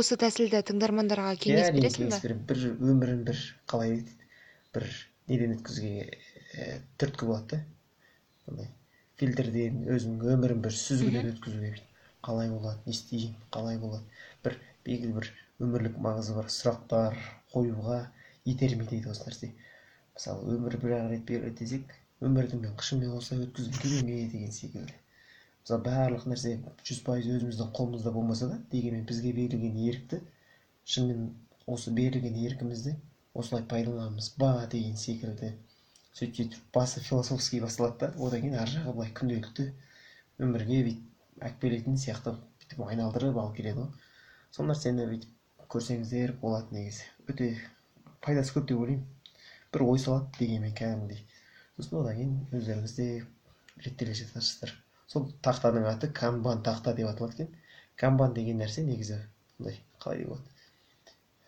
[0.00, 2.62] осы тәсілді тыңдармандарға кеңес бересің ба беремін бір
[2.92, 3.96] өмірін бір қалай
[4.74, 4.88] бір
[5.30, 8.70] неден өткізуге ә, түрткі болады да андай
[9.20, 11.72] фильтрден өзіңнің өмірін бір сүзгіден өткізуге
[12.26, 14.04] қалай болады не істеймін қалай болады.
[14.44, 15.30] бір белгілі бір
[15.66, 17.18] өмірлік маңызы бар сұрақтар
[17.52, 17.98] қоюға
[18.52, 19.50] итермелейді осы нәрсе.
[20.16, 21.94] Мысалы өмір бір ақ рет беріледі десек
[22.28, 24.98] өмірді мен қышымен қоса өткізгім келе ме деген секілді.
[25.62, 26.54] Мысалы барлық нәрсе
[26.88, 30.20] жүз пайыз өзіміздің қолымызда болмаса да дегенмен бізге берілген ерікті
[30.94, 31.30] шынымен
[31.76, 32.94] осы берілген еркімізді
[33.42, 35.54] осылай пайдаланамыз ба деген секілді.
[36.14, 39.70] Сөйтіп сөйтіп басы философский басталады да одан кейін ар жағы былай күнделікті
[40.46, 42.34] өмірге бүйтіп әкпелейтін сияқты.
[42.60, 44.10] Бүйтіп айналдырып алып келеді ғой.
[44.54, 47.08] Сол нәрсені бүйтіп көрсеңіздер болады негізі.
[47.28, 47.50] Өте
[48.24, 49.04] пайдасы көп деп ойлаймын.
[49.74, 51.24] Бір ой салады дегенмен кәдімгідей.
[51.76, 53.08] Сосын одан кейін өздеріңіз де
[53.84, 54.74] реттеле жатарсыздар.
[55.10, 57.56] Сол тақтаның аты канбан тақта деп аталады екен.
[57.98, 59.18] Канбан деген нәрсе негізі
[59.58, 60.54] мындай қалай деуге болады?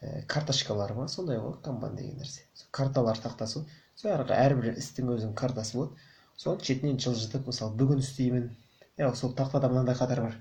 [0.03, 1.09] Ә, карточкалар ма?
[1.09, 2.45] Сондай ғой канбан деген нәрсе.
[2.71, 3.79] Карталар тақтасы ғой.
[4.03, 6.07] Жаңағы әрбір істің өзінің картасы болады.
[6.37, 8.51] Соны шетінен жылжытып мысалы бүгін істеймін
[8.97, 10.37] иә сол тақтада мынандай қатар бар.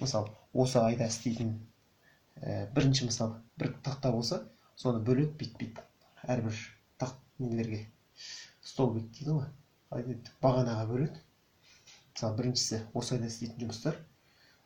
[0.00, 1.52] Мысалы осы айда істейтін
[2.36, 4.40] ә, бірінші мысалы бір тақта болса
[4.74, 6.58] соны бөледі бүйтіп бүйтіп әрбір
[6.98, 7.84] тақ нелерге.
[8.62, 10.18] Столбик дейді ғой.
[10.42, 11.22] Бағанаға бөледі.
[12.16, 14.00] Мысалы біріншісі осы айда істейтін жұмыстар.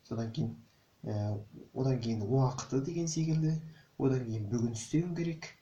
[0.08, 0.56] Содан кейін
[1.04, 1.36] ә,
[1.74, 3.58] одан кейін уақыты деген секілді.
[3.98, 5.52] Одан кейін бүгін істеуім керек.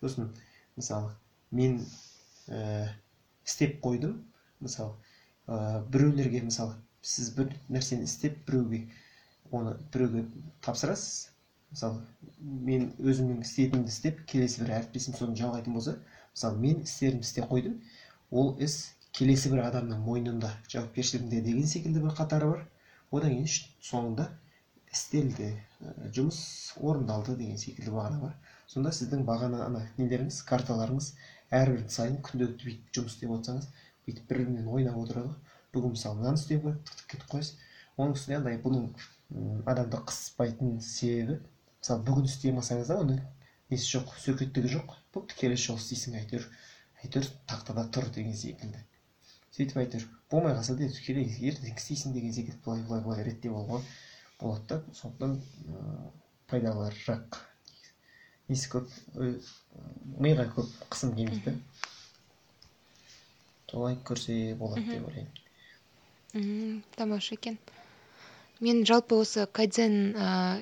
[0.00, 0.30] Сосын
[0.78, 1.10] мысалы
[1.50, 1.80] мен
[2.46, 2.86] ә,
[3.42, 4.20] істеп қойдым.
[4.60, 4.94] Мысалы
[5.48, 8.82] ә, біреулерге мысалы сіз бір нәрсені істеп біреуге
[9.54, 10.24] оны біреуге
[10.66, 11.30] тапсырасыз?
[11.70, 12.00] Мысалы
[12.68, 15.96] мен өзімнің істейтінімді істеп келесі бір әріптесім соны жалғайтын болса
[16.32, 17.76] мысалы мен істерімді істеп қойдым.
[18.30, 18.76] Ол іс
[19.18, 22.66] келесі бір адамның мойнында жауапкершілігінде деген секілді бір қатары бар.
[23.10, 23.48] Одан кейін
[23.90, 24.28] соңында
[24.96, 25.50] істелді
[26.18, 26.40] жұмыс
[26.90, 28.36] орындалды деген секілді бағана бар.
[28.72, 31.12] Сонда сіздің бағана ана нелеріңіз карталарыңыз
[31.60, 33.68] әрбір сайын күнделікті бүйтіп жұмыс істеп отырсаңыз
[34.06, 35.34] бүйтіп бір бірімен ойнап отырады.
[35.34, 37.54] ғой бүгін мысалы мынаны тық тық кетіп қоясыз
[37.96, 38.90] оның үстіне андай бұның
[39.70, 41.38] адамды қыспайтын себебі
[41.80, 43.22] мысалы бүгін істей алмасаңыз да оның
[43.70, 44.92] несі жоқ сөкеттігі жоқ.
[45.14, 46.44] Бопты келесі жолы істейсің әйтеуір
[47.02, 48.82] әйтеуір тақтада тұр деген секілді.
[49.56, 53.80] Сөйтіп әйтеуір болмай қалса да ертең істейсің деген секілді былай былай былай реттеп алуға
[54.40, 55.40] болады да сондықтан
[56.50, 57.40] пайдалырақ
[58.52, 58.92] несі көп
[60.22, 61.58] миға көп қысым келмейді да.
[63.70, 65.45] Солай көрсе болады деп ойлаймын.
[66.96, 67.58] Тамаша екен
[68.60, 70.14] мен жалпы осы кайдзен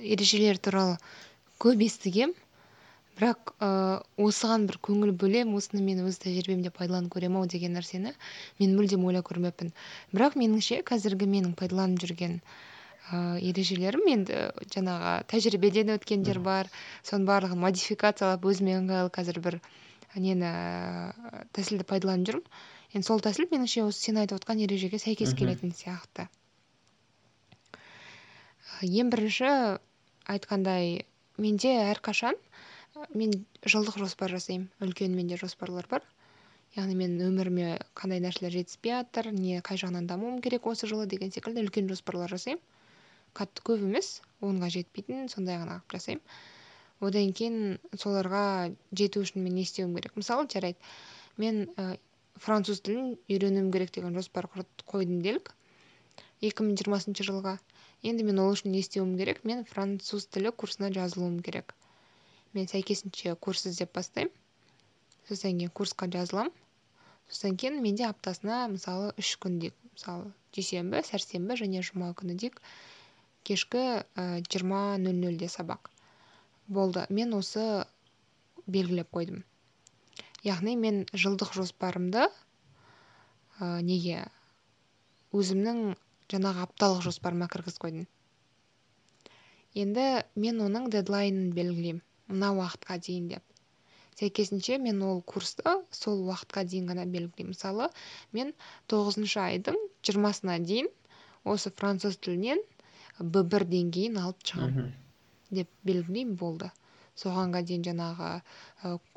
[0.03, 0.97] ережелері туралы
[1.63, 2.33] көп естігем.
[3.15, 3.69] Бірақ ә,
[4.19, 8.11] осыған бір көңіл бөлем осыны мен өз тәжірибемде пайдаланып көремін ау деген нәрсені
[8.59, 9.71] мен мүлдем ойлап көрмеппін.
[10.11, 12.41] Бірақ меніңше қазіргі менің пайдаланып жүрген
[13.13, 14.41] ыыы ережелерім енді
[14.75, 16.73] жаңағы тәжірибеден өткендер бар.
[17.07, 19.61] Соның барлығын модификациялап өзіме ыңғайлы қазір бір
[20.19, 20.51] нені
[21.55, 22.51] тәсілді пайдаланып жүрмін.
[22.95, 26.29] Енді сол тәсіл меніңше осы сен айтып отқан ережеге сәйкес келетін сияқты.
[28.87, 29.51] Ең бірінші
[30.31, 31.05] айтқандай
[31.37, 32.39] менде әрқашан
[33.15, 33.35] мен
[33.67, 34.69] жылдық жоспар жасаймын.
[34.85, 36.07] Үлкен менде жоспарлар бар.
[36.77, 41.35] Яғни мен өміріме қандай нәрселер жетіспей жатыр не қай жағынан дамуым керек осы жылы деген
[41.35, 42.63] секілді үлкен жоспарлар жасаймын.
[43.35, 46.25] Қатты көп емес онға жетпейтін сондай ғана қылып жасаймын.
[47.03, 50.15] Одан кейін соларға жету үшін мен не істеуім керек?
[50.19, 50.79] Мысалы жарайды.
[51.37, 51.97] Мен ә,
[52.41, 54.49] француз тілін үйренуім керек деген жоспар
[54.91, 55.55] қойдым делік.
[56.43, 57.59] 2020 жылға
[58.03, 59.45] енді мен ол үшін не істеуім керек?
[59.45, 61.75] Мен француз тілі курсына жазылуым керек.
[62.53, 64.35] Мен сәйкесінше курс іздеп бастаймын.
[65.29, 66.53] Содан кейін курсқа жазыламын
[67.29, 69.77] содан кейін менде аптасына мысалы үш күн дейік.
[69.95, 72.61] Мысалы дүйсенбі сәрсенбі және жұма күні дейік.
[73.49, 73.85] Кешкі
[74.51, 75.91] жиырма нөл нөлде сабақ.
[76.67, 77.07] Болды.
[77.11, 77.65] Мен осы
[78.67, 79.43] белгілеп қойдым.
[80.45, 84.25] Яғни мен жылдық жоспарымды ә, неге?
[85.35, 85.95] Өзімнің
[86.31, 88.05] жаңағы апталық жоспарыма кіргізіп қойдым.
[89.75, 90.05] Енді
[90.39, 93.43] мен оның дедлайнын белгілеймін мына уақытқа дейін деп.
[94.21, 97.57] Сәйкесінше мен ол курсты сол уақытқа дейін ғана белгілеймін.
[97.57, 97.89] Мысалы
[98.37, 98.53] мен
[98.93, 100.93] тоғызыншы айдың жиырмасына дейін
[101.55, 102.63] осы француз тілінен
[103.19, 104.93] б бір деңгейін алып шығамын
[105.59, 106.71] деп белгілеймін болды.
[107.21, 108.31] Соғанға дейін жаңағы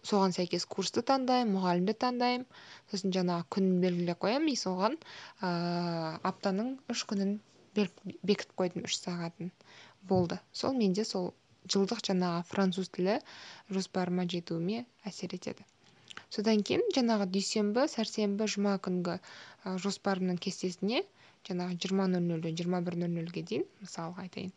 [0.09, 2.45] соған сәйкес курсты таңдаймын мұғалімді таңдаймын.
[2.91, 4.51] Сосын жаңағы күнін белгілеп қоямын.
[4.53, 7.37] И соған ыыы аптаның үш күнін
[7.77, 9.51] бекітіп қойдым үш сағатын.
[10.11, 10.39] Болды.
[10.53, 11.33] Сол менде сол
[11.73, 13.17] жылдық жаңағы француз тілі
[13.73, 15.65] жоспарыма жетуіме әсер етеді.
[16.33, 21.03] Содан кейін жаңағы дүйсенбі сәрсенбі жұма күнгі ә, жоспарымның кестесіне
[21.49, 24.53] жаңағы жиырма нөл нөлден жиырма бір нөл нөлге дейін мысалға айтайын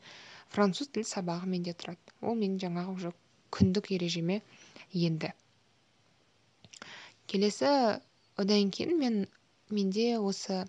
[0.55, 2.14] француз тілі сабағы менде тұрады.
[2.22, 3.12] Ол менің жаңағы уже
[3.57, 4.40] күндік ережеме
[4.94, 5.32] енді.
[7.30, 7.70] Келесі
[8.40, 9.20] одан кейін мен
[9.70, 10.64] менде осы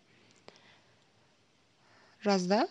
[2.26, 2.66] жазда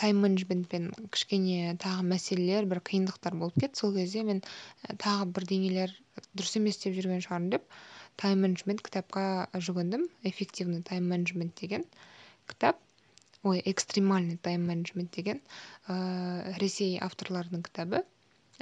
[0.00, 5.94] тайм менеджментпен кішкене тағы мәселелер бір қиындықтар болып кетті сол кезде мен ә, тағы бірдеңелер
[6.34, 7.68] дұрыс емес деп жүрген шығармын деп
[8.20, 10.08] тайм менеджмент кітапқа жүгіндім.
[10.28, 11.86] Эффективный тайм менеджмент деген
[12.50, 12.80] кітап.
[13.42, 15.40] Ой экстремальный тайм менеджмент деген
[15.86, 18.02] ә, ресей авторларының кітабы.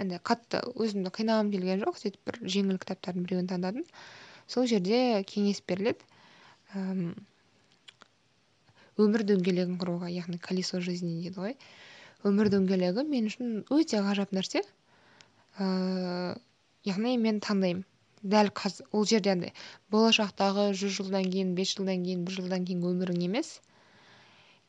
[0.02, 1.98] Енді қатты өзімді қинағым келген жоқ.
[2.02, 3.84] сөйтіп бір жеңіл кітаптардың біреуін таңдадым.
[4.48, 6.04] Сол жерде кеңес беріледі
[8.98, 11.54] өмір дөңгелегін құруға яғни колесо жизни дейді ғой.
[12.26, 14.64] Өмір дөңгелегі мен үшін өте ғажап нәрсе.
[15.62, 16.34] Ыыы
[16.88, 17.86] яғни мен таңдаймын.
[18.34, 19.52] Дәл қазір ол жерде андай
[19.94, 23.50] болашақтағы жүз жылдан кейін бес жылдан кейін бір жылдан кейінгі өмірің емес.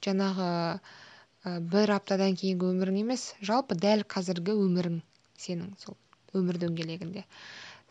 [0.06, 3.24] Жаңағы ә, бір аптадан кейінгі өмірің емес.
[3.50, 5.00] Жалпы дәл қазіргі өмірің.
[5.46, 5.98] Сенің сол
[6.38, 7.26] өмір дөңгелегінде.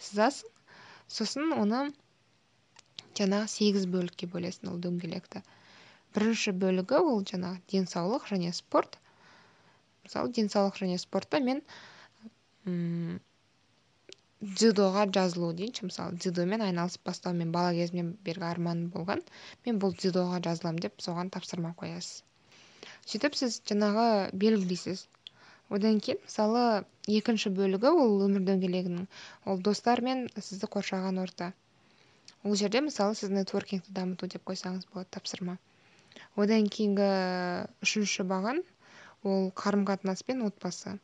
[0.09, 0.55] Сызасың.
[1.09, 1.81] Сосын оны
[3.19, 5.43] жаңағы сегіз бөлікке бөлесің ол дөңгелекті.
[6.17, 8.99] Бірінші бөлігі ол жаңағы денсаулық және спорт.
[10.05, 11.63] Мысалы денсаулық және спортта мен
[12.67, 13.19] м
[14.41, 15.89] дзюдоға жазылу дейінші.
[15.91, 19.25] Мысалы дзюдомен айналысып бастау мен бала кезімнен бергі арманым болған.
[19.67, 22.23] Мен бұл дзюдоға жазыламын деп соған тапсырма қоясыз.
[23.09, 24.07] Сөйтіп сіз жаңағы
[24.45, 25.07] белгілейсіз
[25.69, 26.63] одан кейін мысалы
[27.21, 29.09] екінші бөлігі ол өмір дөңгелегінің.
[29.49, 31.53] Ол достар мен сізді қоршаған орта.
[32.45, 35.59] Ол жерде мысалы сіз нетворкингті дамыту деп қойсаңыз болады тапсырма.
[36.37, 37.09] Одан кейінгі
[37.85, 38.63] үшінші баған
[39.23, 40.97] ол қарым қатынас пен отбасы.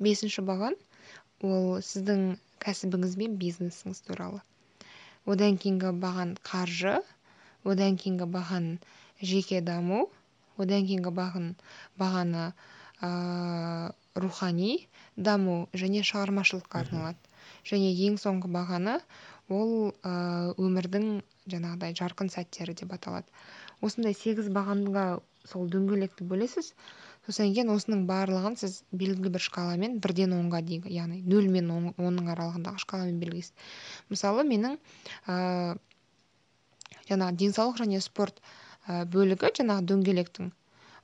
[0.00, 0.76] Бесінші баған
[1.44, 4.40] ол сіздің кәсібіңіз бен бизнесіңіз туралы.
[5.26, 6.96] Одан кейінгі баған қаржы
[7.64, 8.70] одан кейінгі баған
[9.32, 10.06] жеке даму
[10.64, 11.52] одан кейінгі баған
[12.02, 12.44] бағаны
[13.02, 17.32] ә, рухани даму және шығармашылыққа арналады.
[17.68, 18.98] Және ең соңғы бағаны
[19.52, 20.12] ол ә,
[20.56, 21.08] өмірдің
[21.52, 23.28] жаңағыдай жарқын сәттері деп аталады.
[23.84, 25.06] Осындай сегіз бағанға
[25.46, 26.72] сол дөңгелекті бөлесіз.
[27.26, 32.30] Содан кейін осының барлығын сіз белгілі бір шкаламен бірден онға дейін яғни нөл мен онның
[32.34, 33.54] аралығындағы шкаламен белгілейсіз.
[34.14, 34.78] Мысалы менің
[35.26, 35.74] ә,
[37.10, 38.38] жаңағы денсаулық және спорт
[38.86, 40.54] ә, бөлігі жаңағы дөңгелектің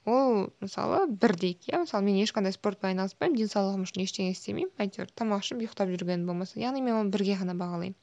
[0.04, 1.82] ол мысалы бір дейік иә.
[1.84, 6.58] Мысалы мен ешқандай спортпен айналыспаймын денсаулығым үшін ештеңе істемеймін әйтеуір тамақ ішіп ұйықтап жүргенім болмаса.
[6.58, 7.94] Яғни мен оны бірге ғана бағалаймын.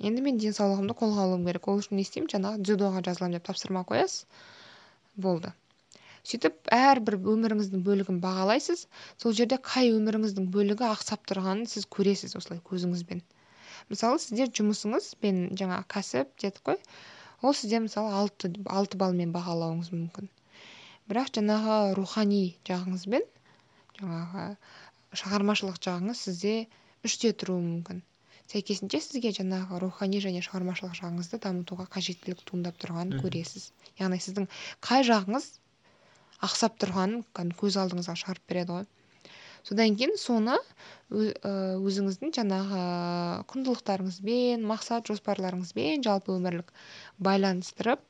[0.00, 1.66] Енді мен денсаулығымды қолға алуым керек.
[1.68, 2.30] Ол үшін не істеймін?
[2.32, 4.24] Жаңағы дзюдоға жазыламын деп тапсырма қоясыз.
[5.26, 5.52] Болды.
[6.30, 8.86] Сөйтіп әрбір өміріңіздің бөлігін бағалайсыз.
[9.20, 13.22] Сол жерде қай өміріңіздің бөлігі ақсап тұрғанын сіз көресіз осылай көзіңізбен.
[13.92, 16.82] Мысалы сізде жұмысыңыз бен жаңағы кәсіп дедік қой.
[17.42, 20.32] Ол сізде мысалы алты алты баллмен бағалауыңыз мүмкін.
[21.10, 23.24] Бірақ жаңағы рухани жағыңыз бен
[23.98, 24.44] жаңағы
[25.20, 26.54] шығармашылық жағыңыз сізде
[27.06, 28.04] үште тұруы мүмкін.
[28.50, 33.70] Сәйкесінше сізге жаңағы рухани және шығармашылық жағыңызды дамытуға қажеттілік туындап тұрғанын көресіз.
[33.98, 34.46] Яғни сіздің
[34.86, 35.50] қай жағыңыз
[36.46, 38.86] ақсап тұрғанын көз алдыңызға шығарып береді ғой.
[39.66, 40.56] Содан кейін соны
[41.12, 42.84] өзіңіздің жаңағы
[43.52, 46.72] құндылықтарыңызбен мақсат жоспарларыңызбен жалпы өмірлік
[47.28, 48.06] байланыстырып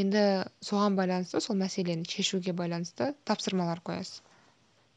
[0.00, 0.20] енді
[0.64, 4.22] соған байланысты сол мәселені шешуге байланысты тапсырмалар қоясыз.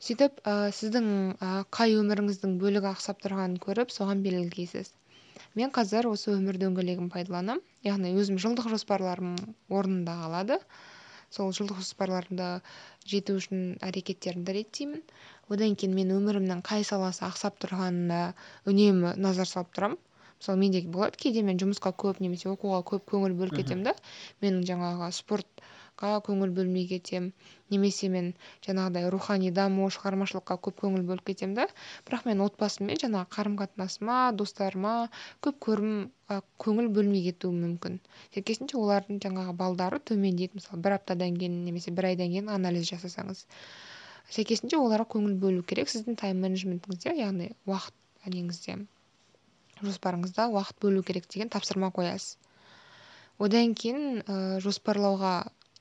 [0.06, 4.92] Сөйтіп ә, сіздің ә, қай өміріңіздің бөлігі ақсап тұрғанын көріп соған белгілейсіз.
[5.60, 9.36] Мен қазір осы өмір дөңгелегін пайдаланамын яғни өзім жылдық жоспарларым
[9.80, 10.60] орнында қалады.
[11.36, 12.50] Сол жылдық жоспарларымды
[13.12, 15.04] жету үшін әрекеттерімді реттеймін.
[15.52, 18.22] Одан кейін мен өмірімнің қай саласы ақсап тұрғанына
[18.72, 20.00] үнемі назар салып тұрамын.
[20.40, 23.94] Мысалы менде болады кейде мен жұмысқа көп немесе оқуға көп көңіл бөліп кетемін да.
[24.44, 25.66] Менің жаңағы спорт
[26.00, 27.32] көңіл бөлмей кетемін
[27.72, 28.34] немесе мен
[28.66, 31.68] жаңағыдай рухани даму шығармашылыққа көп көңіл бөліп кетемін да.
[32.08, 34.96] Бірақ мен отбасыммен жаңағы қарым қатынасыма достарыма
[35.46, 35.94] көп көрім
[36.66, 38.00] көңіл бөлмей кетуім мүмкін.
[38.36, 40.60] Сәйкесінше олардың жаңағы балдары төмендейді.
[40.60, 43.46] Мысалы бір аптадан кейін немесе бір айдан кейін анализ жасасаңыз.
[44.36, 48.82] Сәйкесінше оларға көңіл бөлу керек сіздің тайм менеджментіңізде яғни уақыт неңізде
[49.82, 52.38] жоспарыңызда уақыт бөлу керек деген тапсырма қоясыз.
[53.40, 55.34] Одан кейін ә, жоспарлауға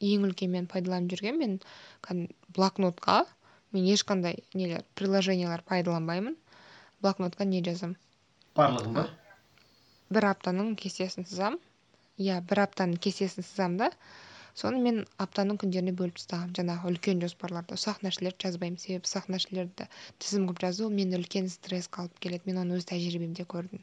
[0.03, 1.59] ең үлкен мен пайдаланып жүрген мен
[2.57, 3.25] блокнотқа
[3.75, 6.37] мен ешқандай нелер приложениялар пайдаланбаймын.
[7.03, 7.99] Блокнотқа не жазамын
[8.59, 9.09] барлығын ба?
[10.15, 11.61] Бір аптаның кестесін сызамын
[12.23, 13.91] иә бір аптаның кестесін сызамын да
[14.61, 18.81] соны мен аптаның күндеріне бөліп тастағанмын жаңағы үлкен жоспарларды ұсақ нәрселерді жазбаймын.
[18.83, 19.89] Себебі ұсақ нәрселерді
[20.23, 22.47] тізім қылып жазу мені үлкен стресске алып келеді.
[22.51, 23.83] Мен оны өз тәжірибемде көрдім.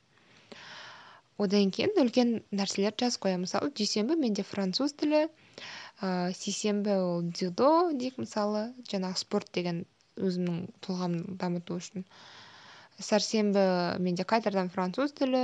[1.42, 3.48] Одан кейін үлкен нәрселерді жазып қоямын.
[3.48, 8.70] Мысалы дүйсенбі менде француз тілі ә, сейсенбі ол дзюдо дейік мысалы.
[8.94, 9.84] Жаңағы спорт деген
[10.22, 12.06] өзімнің тұлғамды дамыту үшін.
[13.02, 13.66] Сәрсенбі
[14.06, 15.44] менде қайтадан француз тілі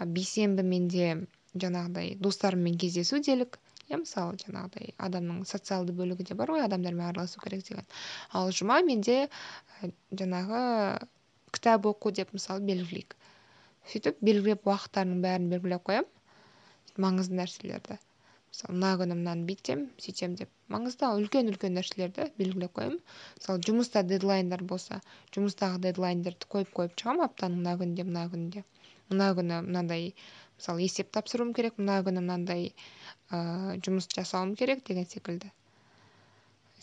[0.00, 1.12] бейсенбі менде
[1.54, 3.60] жаңағыдай достарыммен кездесу делік.
[3.90, 7.86] Иә мысалы жаңағыдай адамның социалды бөлігі де бар ғой адамдармен араласу керек деген
[8.32, 9.18] ал жұма менде
[10.22, 10.62] жаңағы
[11.56, 13.14] кітап оқу деп мысалы белгілейік.
[13.90, 17.96] Сөйтіп белгілеп уақыттарының бәрін белгілеп қоямын маңызды нәрселерді.
[18.50, 20.50] Мысалы мына күні мынаны бүйтсем сөйтсем деп.
[20.74, 22.98] Маңызды үлкен үлкен нәрселерді белгілеп қоямын
[23.38, 25.00] мысалы жұмыста дедлайндар болса
[25.36, 28.64] жұмыстағы дедлайндерді қойып қойып шығамын аптаның мына күнінде мына күнінде.
[29.12, 30.10] Мына күні мынандай
[30.58, 32.72] мысалы есеп тапсыруым керек мына күні мынандай
[33.86, 35.50] жұмыс жасауым керек деген секілді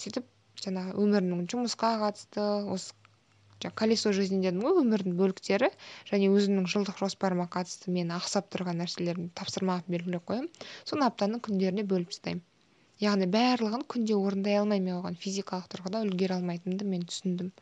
[0.04, 0.28] сөйтіп
[0.66, 5.70] жаңағы өмірімнің жұмысқа қатысты осы колесо жизни дедім ғой өмірдің бөліктері
[6.10, 10.50] және өзімнің жылдық жоспарыма қатысты мені ақсап тұрған нәрселерді тапсырма белгілеп қоямын
[10.90, 12.44] соны аптаның күндеріне бөліп тастаймын
[13.06, 17.54] яғни барлығын күнде орындай алмаймын мен оған физикалық тұрғыда үлгере алмайтынымды мен түсіндім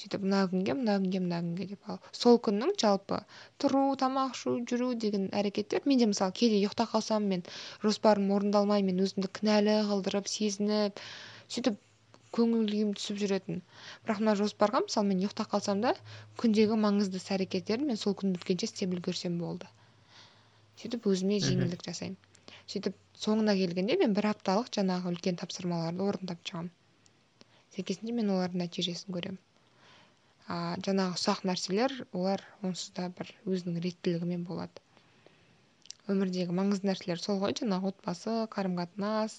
[0.00, 1.98] сөйтіп мына күнге мына күнге мына күнге деп ал.
[2.18, 3.18] Сол күннің жалпы
[3.64, 7.44] тұру тамақ ішу жүру деген әрекеттер менде мысалы кейде ұйықтап қалсам мен
[7.84, 11.02] жоспарым орындалмай мен өзімді кінәлі қылдырып сезініп
[11.56, 11.78] сөйтіп
[12.38, 13.60] көңіл күйім түсіп жүретін.
[14.06, 15.94] Бірақ мына жоспарға мысалы мен ұйықтап қалсам да
[16.40, 19.68] күндегі маңызды іс әрекеттерді мен сол күн біткенше істеп үлгерсем болды.
[20.80, 22.18] Сөйтіп өзіме жеңілдік жасаймын.
[22.70, 22.96] Сөйтіп
[23.26, 26.70] соңына келгенде мен бір апталық жаңағы үлкен тапсырмаларды орындап шығамын
[27.74, 29.38] сәйкесінше мен олардың нәтижесін көремін.
[30.48, 34.82] А жаңағы ұсақ нәрселер олар онсыз да бір өзінің реттілігімен болады.
[36.10, 39.36] Өмірдегі маңызды нәрселер сол ғой жаңағы отбасы қарым қатынас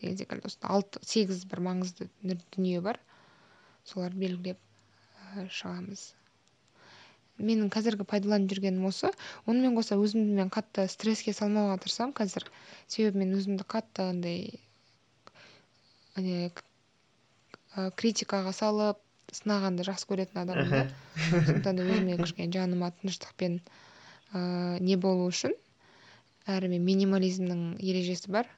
[0.00, 3.00] деген секілді осындай алты сегіз бір маңызды дүние бар.
[3.84, 4.60] Соларды белгілеп
[5.58, 6.04] шығамыз.
[7.38, 9.10] Менің қазіргі пайдаланып жүргенім осы.
[9.50, 12.46] Онымен қоса өзімді мен қатты стресске салмауға тырысамын қазір.
[12.86, 14.38] Себебі мен өзімді қатты андай
[17.74, 20.82] критикаға салып сынағанды жақсы көретін адаммын да.
[21.30, 23.60] Сондықтан да өзіме кішкене жаныма тыныштықпен
[24.34, 25.54] ыыы не болу үшін
[26.50, 28.50] әрі мен минимализмнің ережесі бар.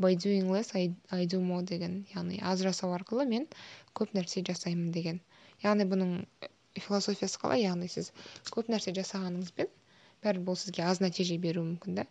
[0.00, 3.48] By doing less I, I do more деген яғни аз жасау арқылы мен
[3.94, 5.18] көп нәрсе жасаймын деген.
[5.64, 6.12] Яғни бұның
[6.78, 7.64] философиясы қалай?
[7.66, 8.12] Яғни сіз
[8.54, 9.68] көп нәрсе жасағаныңызбен
[10.24, 12.06] бәрібір бұл сізге аз нәтиже беруі мүмкін да.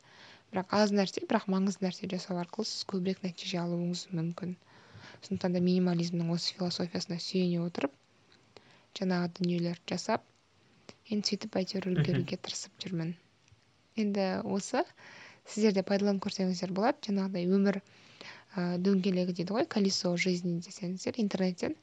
[0.51, 4.57] Бірақ аз нәрсе бірақ маңызды нәрсе жасау арқылы сіз көбірек нәтиже алуыңыз мүмкін.
[5.24, 7.95] Сондықтан да минимализмнің осы философиясына сүйене отырып
[8.98, 10.26] жаңағы дүниелерді жасап
[11.14, 13.16] енді сөйтіп әйтеуір үлгеруге тырысып жүрмін.
[14.02, 14.26] Енді
[14.58, 14.84] осы
[15.50, 17.00] сіздер де пайдаланып көрсеңіздер болады.
[17.08, 21.76] Жаңағыдай өмір ә, дөңгелегі дейді ғой колесо жизни десеңіздер интернеттен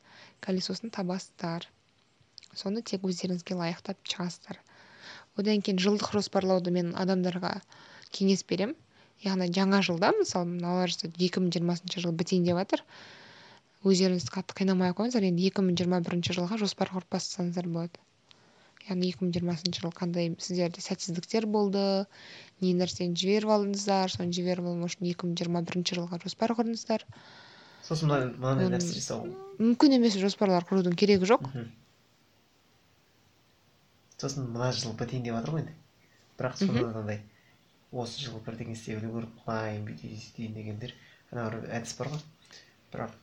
[0.47, 1.67] колесосын табасыздар.
[2.55, 4.63] Соны тек өздеріңізге лайықтап шығасыздар.
[5.37, 7.59] Одан кейін жылдық жоспарлауды мен адамдарға
[8.17, 8.79] кеңес беремін.
[9.25, 12.83] Яғни жаңа жылда мысалы жазса екі мың жиырмасыншы жыл бітейін деп жатыр
[13.87, 15.29] өздеріңізді қатты қинамай ақ қойыңыздар.
[15.31, 18.03] Енді екі мың жиырма бірінші жылға жоспар құрып бастасаңыздар болады.
[18.87, 21.83] Яғни екі мың жиырмасыншы жыл қандай сіздерде сәтсіздіктер болды
[22.63, 27.03] не нәрсені жіберіп алдыңыздар соны жіберіп алмау үшін екі мың жиырма бірінші жылға жоспар құрыңыздар
[27.87, 29.27] сосын мынандай нәрсе жасау
[29.59, 31.49] мүмкін емес жоспарлар құрудың керегі жоқ.
[34.23, 35.75] Сосын мына жыл бітейін деп жатыр ғой енді.
[36.39, 37.21] Бірақ сонда андай
[37.93, 40.95] осы жылы бірдеңе істеп үлгеріп қалайын бүйтейін сөйтейін дегендер
[41.33, 42.25] ана бір әдіс бар ғой.
[42.95, 43.15] Бірақ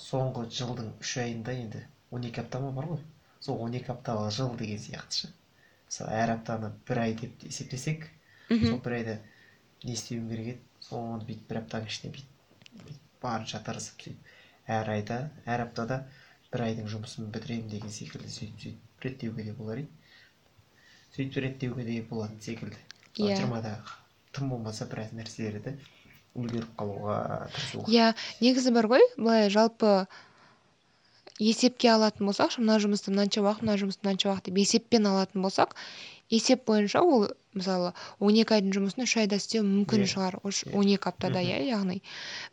[0.00, 3.02] соңғы жылдың үш айында енді он екі апта ма бар ғой.
[3.40, 5.32] Сол он екі апталық жыл деген сияқты ше.
[5.86, 8.08] Мысалы әр аптаны бір ай деп есептесек
[8.48, 9.16] сол бір айда
[9.84, 10.62] не істеуім керек еді?
[10.80, 16.00] Соны бүйтіп бір аптаның ішінде бүйтіп барынша тырысып сөйтіп әр айда әр аптада
[16.52, 19.88] бір айдың жұмысын бітіремін деген секілді сөйтіп сөйтіп реттеуге де болар еді.
[21.16, 22.80] Сөйтіп реттеуге де болатын секілді.
[23.14, 23.36] Иә.
[23.36, 23.76] Жиырмада
[24.34, 25.76] тым болмаса біраз нәрселерді
[26.34, 27.18] үлгеріп қалуға
[27.54, 27.84] тырысу.
[27.90, 28.12] Иә
[28.42, 30.06] негізі бар ғой былай жалпы
[31.38, 35.74] есепке алатын болсақ мына жұмысты мынанша уақыт мына жұмысты мынанша уақыт деп есеппен алатын болсақ
[36.30, 40.10] есеп бойынша ол мысалы он екі айдың жұмысын үш айда істеу мүмкін yeah.
[40.12, 40.38] шығар.
[40.44, 42.00] Он екі аптада иә яғни.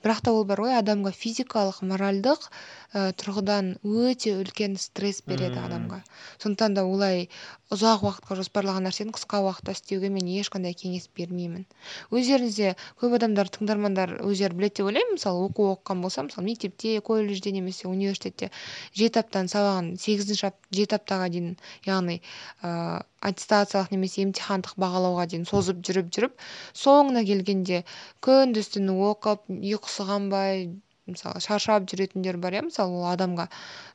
[0.04, 2.48] Бірақ та ол бар ғой адамға физикалық моральдық
[2.94, 6.02] ә, тұрғыдан өте үлкен стресс береді адамға.
[6.44, 7.28] Сондықтан да олай
[7.72, 11.64] ұзақ уақытқа жоспарлаған нәрсені қысқа уақытта істеуге мен ешқандай кеңес бермеймін.
[12.12, 15.16] Өздеріңізде көп адамдар тыңдармандар өздері біледі деп ойлаймын.
[15.16, 18.52] Мысалы оқу оқыған болса мысалы мектепте колледжде немесе университетте
[18.98, 21.56] жеті аптаның сабағын сегізінші жеті аптаға дейін
[21.88, 22.20] яғни
[22.62, 26.48] аттестациялық немесе емтихандық бағалауға дейін созып жүріп жүріп
[26.86, 27.84] соңына келгенде
[28.28, 30.66] күндіз түні оқып ұйқысы қанбай
[31.14, 33.48] мысалы шаршап жүретіндер бар иә мысалы ол адамға.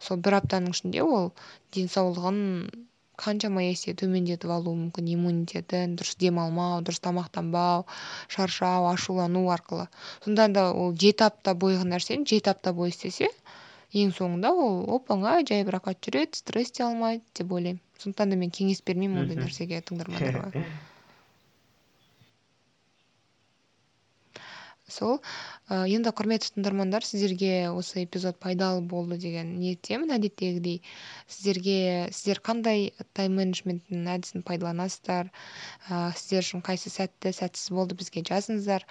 [0.06, 1.30] Сол бір аптаның ішінде ол
[1.76, 2.40] денсаулығын
[3.24, 5.12] қаншама есе төмендетіп алуы мүмкін.
[5.14, 7.86] Иммунитетін дұрыс демалмау дұрыс тамақтанбау
[8.36, 9.86] шаршау ашулану арқылы.
[10.24, 13.30] Сонда да ол жеті апта бойғы нәрсені жеті апта бойы істесе
[14.02, 18.54] ең соңында ол оп оңай жайбарақат жүреді стресс те алмайды деп ойлаймын сондықтан да мен
[18.58, 20.64] кеңес бермеймін ондай нәрсеге тыңдармандарға.
[24.86, 25.18] Сол.
[25.66, 30.78] Енді құрметті тыңдармандар сіздерге осы эпизод пайдалы болды деген ниеттемін әдеттегідей.
[31.26, 35.32] Сіздерге сіздер қандай тайм менеджменттің әдісін пайдаланасыздар?
[35.90, 38.86] Ә, сіздер үшін қайсы сәтті сәтсіз болды бізге жазыңыздар.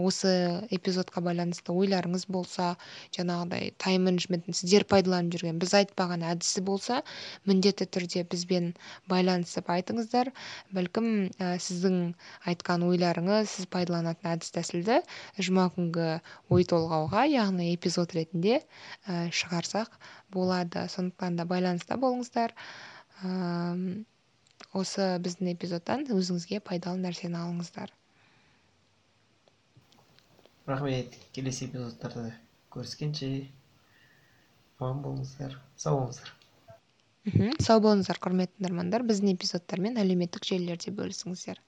[0.00, 0.32] Осы
[0.72, 2.70] эпизодқа байланысты ойларыңыз болса
[3.12, 7.02] жаңағыдай тайм менеджментін сіздер пайдаланып жүрген біз айтпаған әдісі болса
[7.44, 8.72] міндетті түрде бізбен
[9.12, 10.32] байланысып айтыңыздар.
[10.72, 12.00] Бәлкім ә, сіздің
[12.48, 15.02] айтқан ойларыңыз сіз пайдаланатын әдіс тәсілді
[15.38, 16.08] жұма күнгі
[16.54, 19.98] ой толғауға яғни эпизод ретінде ә, шығарсақ
[20.34, 20.86] болады.
[20.92, 22.54] Сондықтан да байланыста болыңыздар.
[23.22, 24.04] Ә,
[24.72, 27.92] осы біздің эпизодтан өзіңізге пайдалы нәрсені алыңыздар.
[30.66, 31.18] Рахмет.
[31.34, 32.30] Келесі эпизодтарда
[32.72, 33.28] көріскенше
[34.78, 36.32] аман болыңыздар сау болыңыздар.
[37.24, 37.54] Мхм.
[37.60, 39.04] Сау болыңыздар құрметті тыңдармандар.
[39.10, 41.60] Біздің эпизодтармен әлеуметтік желілерде бөлісіңіздер.